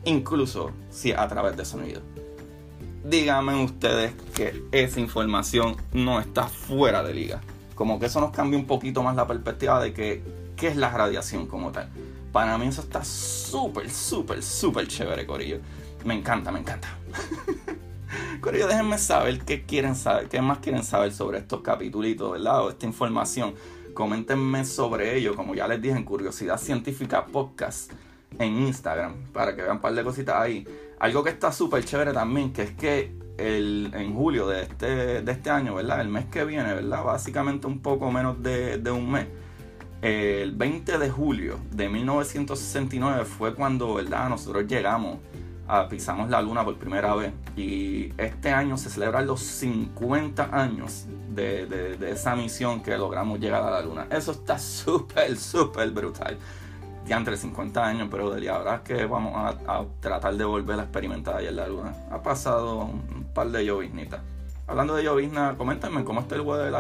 incluso 0.05 0.71
si 0.89 1.11
a 1.11 1.27
través 1.27 1.57
de 1.57 1.65
sonido. 1.65 2.01
Díganme 3.05 3.63
ustedes 3.63 4.13
que 4.33 4.63
esa 4.71 4.99
información 4.99 5.77
no 5.93 6.19
está 6.19 6.47
fuera 6.47 7.03
de 7.03 7.13
liga. 7.13 7.39
Como 7.75 7.99
que 7.99 8.07
eso 8.07 8.19
nos 8.19 8.31
cambia 8.31 8.57
un 8.57 8.65
poquito 8.65 9.03
más 9.03 9.15
la 9.15 9.27
perspectiva 9.27 9.79
de 9.79 9.93
que 9.93 10.23
qué 10.55 10.69
es 10.69 10.75
la 10.75 10.89
radiación 10.89 11.45
como 11.45 11.71
tal. 11.71 11.87
Para 12.31 12.57
mí 12.57 12.65
eso 12.65 12.81
está 12.81 13.05
súper, 13.05 13.91
súper, 13.91 14.41
súper 14.41 14.87
chévere, 14.87 15.27
Corillo. 15.27 15.59
Me 16.03 16.15
encanta, 16.15 16.51
me 16.51 16.61
encanta. 16.61 16.87
Corillo, 18.41 18.67
déjenme 18.67 18.97
saber 18.97 19.37
qué 19.41 19.65
quieren 19.65 19.95
saber, 19.95 20.27
qué 20.27 20.41
más 20.41 20.57
quieren 20.57 20.83
saber 20.83 21.13
sobre 21.13 21.37
estos 21.37 21.61
capítulos, 21.61 22.31
¿verdad? 22.31 22.65
O 22.65 22.69
esta 22.71 22.87
información. 22.87 23.53
Coméntenme 23.93 24.65
sobre 24.65 25.15
ello, 25.15 25.35
como 25.35 25.53
ya 25.53 25.67
les 25.67 25.79
dije 25.79 25.95
en 25.95 26.05
Curiosidad 26.05 26.57
Científica 26.57 27.27
Podcast 27.27 27.91
en 28.39 28.63
Instagram 28.63 29.27
para 29.31 29.55
que 29.55 29.61
vean 29.61 29.75
un 29.75 29.81
par 29.81 29.93
de 29.93 30.03
cositas 30.03 30.35
ahí. 30.37 30.67
Algo 31.05 31.23
que 31.23 31.29
está 31.29 31.51
súper 31.51 31.85
chévere 31.85 32.13
también, 32.13 32.51
que 32.51 32.63
es 32.63 32.71
que 32.71 33.15
el, 33.37 33.91
en 33.93 34.15
julio 34.15 34.47
de 34.47 34.63
este, 34.63 35.21
de 35.21 35.31
este 35.31 35.51
año, 35.51 35.75
¿verdad? 35.75 36.01
El 36.01 36.09
mes 36.09 36.25
que 36.25 36.43
viene, 36.43 36.73
¿verdad? 36.73 37.03
Básicamente 37.03 37.67
un 37.67 37.79
poco 37.79 38.09
menos 38.09 38.41
de, 38.41 38.81
un 38.89 39.11
mes. 39.11 39.27
El 40.01 40.53
20 40.53 40.97
de 40.97 41.09
julio 41.11 41.59
de 41.69 41.89
1969 41.89 43.23
fue 43.25 43.53
cuando, 43.53 43.93
¿verdad? 43.93 44.29
Nosotros 44.29 44.65
llegamos, 44.65 45.19
a, 45.67 45.87
pisamos 45.87 46.31
la 46.31 46.41
luna 46.41 46.65
por 46.65 46.75
primera 46.77 47.13
vez. 47.13 47.33
Y 47.55 48.11
este 48.17 48.49
año 48.49 48.75
se 48.75 48.89
celebran 48.89 49.27
los 49.27 49.41
50 49.41 50.59
años 50.59 51.05
de, 51.29 51.67
de 51.67 52.09
esa 52.09 52.35
misión 52.35 52.81
que 52.81 52.97
logramos 52.97 53.39
llegar 53.39 53.61
a 53.61 53.69
la 53.69 53.81
luna. 53.83 54.07
Eso 54.09 54.31
está 54.31 54.57
súper, 54.57 55.37
súper 55.37 55.91
brutal 55.91 56.39
ya 57.05 57.17
entre 57.17 57.37
50 57.37 57.85
años, 57.85 58.07
pero 58.09 58.31
de 58.31 58.49
ahora 58.49 58.75
es 58.75 58.81
que 58.81 59.05
vamos 59.05 59.33
a, 59.35 59.85
tratar 59.99 60.35
de 60.35 60.43
volver 60.43 60.79
a 60.79 60.83
experimentar 60.83 61.37
ahí 61.37 61.47
en 61.47 61.55
la 61.55 61.67
luna. 61.67 61.93
Ha 62.11 62.21
pasado 62.21 62.85
un 62.85 63.27
par 63.33 63.49
de 63.49 63.65
lloviznitas. 63.65 64.21
Hablando 64.67 64.95
de 64.95 65.03
llovizna, 65.03 65.55
coméntenme 65.57 66.03
cómo 66.03 66.21
está 66.21 66.35
el 66.35 66.41
weather 66.41 66.73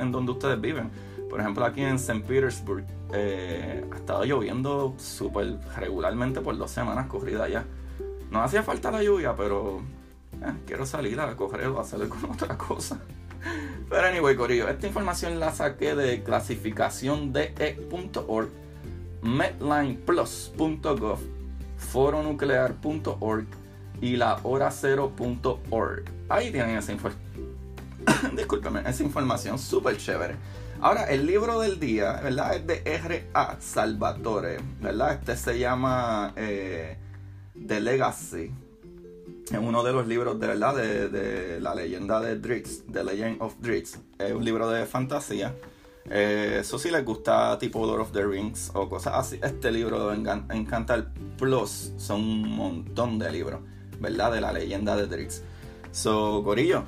en, 0.00 0.10
donde 0.10 0.32
ustedes 0.32 0.60
viven. 0.60 0.90
Por 1.28 1.40
ejemplo, 1.40 1.64
aquí 1.64 1.82
en 1.82 1.94
St. 1.94 2.20
Petersburg 2.26 2.84
eh, 3.12 3.84
ha 3.92 3.96
estado 3.96 4.24
lloviendo 4.24 4.94
súper 4.98 5.58
regularmente 5.76 6.40
por 6.40 6.58
dos 6.58 6.72
semanas 6.72 7.06
corridas 7.06 7.48
ya. 7.48 7.64
No 8.30 8.42
hacía 8.42 8.64
falta 8.64 8.90
la 8.90 9.02
lluvia, 9.02 9.36
pero 9.36 9.80
eh, 10.42 10.52
quiero 10.66 10.86
salir 10.86 11.20
a 11.20 11.36
correr 11.36 11.68
o 11.68 11.78
hacer 11.78 12.08
con 12.08 12.24
otra 12.32 12.58
cosa. 12.58 12.98
Pero 13.88 14.06
anyway, 14.06 14.36
Corillo, 14.36 14.68
esta 14.68 14.88
información 14.88 15.38
la 15.38 15.52
saqué 15.52 15.94
de 15.94 16.22
clasificación 16.22 17.32
de.org 17.32 18.50
medlineplus.gov, 19.22 21.18
foronuclear.org 21.76 23.46
y 24.00 24.16
la 24.16 24.38
hora0.org. 24.38 26.04
Ahí 26.28 26.50
tienen 26.50 26.76
esa, 26.76 26.92
esa 28.86 29.02
información 29.02 29.58
súper 29.58 29.96
chévere. 29.96 30.36
Ahora, 30.80 31.04
el 31.04 31.26
libro 31.26 31.60
del 31.60 31.78
día, 31.78 32.20
¿verdad? 32.22 32.54
Es 32.54 32.66
de 32.66 32.82
R.A. 32.86 33.56
Salvatore, 33.60 34.60
¿verdad? 34.80 35.12
Este 35.12 35.36
se 35.36 35.58
llama 35.58 36.32
eh, 36.36 36.96
The 37.66 37.80
Legacy. 37.80 38.50
Es 39.50 39.58
uno 39.58 39.82
de 39.82 39.92
los 39.92 40.06
libros 40.06 40.40
de 40.40 40.46
verdad 40.46 40.74
de, 40.76 41.08
de 41.08 41.60
la 41.60 41.74
leyenda 41.74 42.20
de 42.20 42.38
Dritz, 42.38 42.84
The 42.90 43.04
Legend 43.04 43.42
of 43.42 43.56
Dritz. 43.58 43.98
Es 44.18 44.32
un 44.32 44.44
libro 44.44 44.70
de 44.70 44.86
fantasía. 44.86 45.54
Eh, 46.12 46.58
eso 46.60 46.76
sí 46.76 46.90
les 46.90 47.04
gusta 47.04 47.56
tipo 47.58 47.86
Lord 47.86 48.00
of 48.00 48.12
the 48.12 48.24
Rings 48.24 48.72
o 48.74 48.88
cosas 48.88 49.14
así. 49.14 49.38
Este 49.42 49.70
libro 49.70 50.12
Encantar 50.12 51.12
Plus 51.38 51.92
son 51.96 52.20
un 52.20 52.56
montón 52.56 53.18
de 53.18 53.30
libros, 53.30 53.60
¿verdad? 54.00 54.32
De 54.32 54.40
la 54.40 54.52
leyenda 54.52 54.96
de 54.96 55.06
Drix. 55.06 55.42
So, 55.92 56.42
Corillo, 56.44 56.82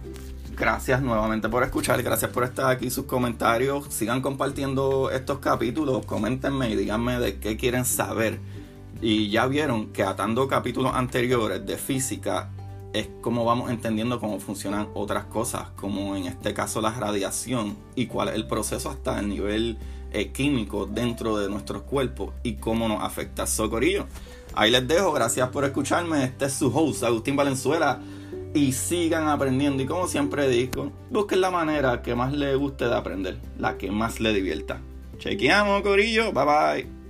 gracias 0.57 1.03
nuevamente 1.03 1.49
por 1.49 1.63
escuchar, 1.63 2.03
gracias 2.03 2.33
por 2.33 2.43
estar 2.43 2.69
aquí, 2.71 2.91
sus 2.91 3.05
comentarios. 3.05 3.87
Sigan 3.95 4.21
compartiendo 4.21 5.11
estos 5.13 5.39
capítulos, 5.39 6.05
coméntenme 6.05 6.71
y 6.71 6.77
díganme 6.77 7.21
de 7.21 7.39
qué 7.39 7.57
quieren 7.57 7.85
saber. 7.85 8.41
Y 9.01 9.31
ya 9.31 9.47
vieron 9.47 9.93
que 9.93 10.03
atando 10.03 10.49
capítulos 10.49 10.95
anteriores 10.95 11.65
de 11.65 11.77
física 11.77 12.51
es 12.93 13.09
como 13.21 13.45
vamos 13.45 13.71
entendiendo 13.71 14.21
cómo 14.21 14.39
funcionan 14.39 14.89
otras 14.95 15.25
cosas, 15.25 15.69
como 15.77 16.17
en 16.17 16.27
este 16.27 16.55
caso 16.55 16.81
la 16.81 16.91
radiación 16.91 17.77
y 17.95 18.07
cuál 18.07 18.29
es 18.29 18.35
el 18.35 18.47
proceso 18.47 18.91
hasta 18.91 19.19
el 19.19 19.29
nivel 19.29 19.79
eh, 20.13 20.31
químico 20.31 20.87
dentro 20.87 21.39
de 21.39 21.49
nuestros 21.49 21.83
cuerpos 21.83 22.35
y 22.43 22.55
cómo 22.55 22.89
nos 22.89 23.03
afecta. 23.03 23.47
Socorillo, 23.47 24.07
ahí 24.55 24.71
les 24.71 24.87
dejo, 24.87 25.13
gracias 25.13 25.49
por 25.49 25.65
escucharme. 25.65 26.25
Este 26.25 26.47
es 26.47 26.53
su 26.53 26.69
host, 26.69 27.03
Agustín 27.03 27.37
Valenzuela. 27.37 28.01
Y 28.55 28.73
sigan 28.73 29.29
aprendiendo. 29.29 29.83
Y 29.83 29.87
como 29.87 30.07
siempre 30.07 30.47
digo, 30.47 30.93
busquen 31.11 31.41
la 31.41 31.51
manera 31.51 32.03
que 32.03 32.15
más 32.15 32.35
les 32.35 32.55
guste 32.55 32.85
de 32.85 32.95
aprender, 32.95 33.39
la 33.59 33.79
que 33.79 33.91
más 33.91 34.21
les 34.21 34.35
divierta. 34.35 34.79
Chequeamos, 35.19 35.81
Corillo. 35.81 36.33
Bye 36.33 36.45
bye. 36.45 37.02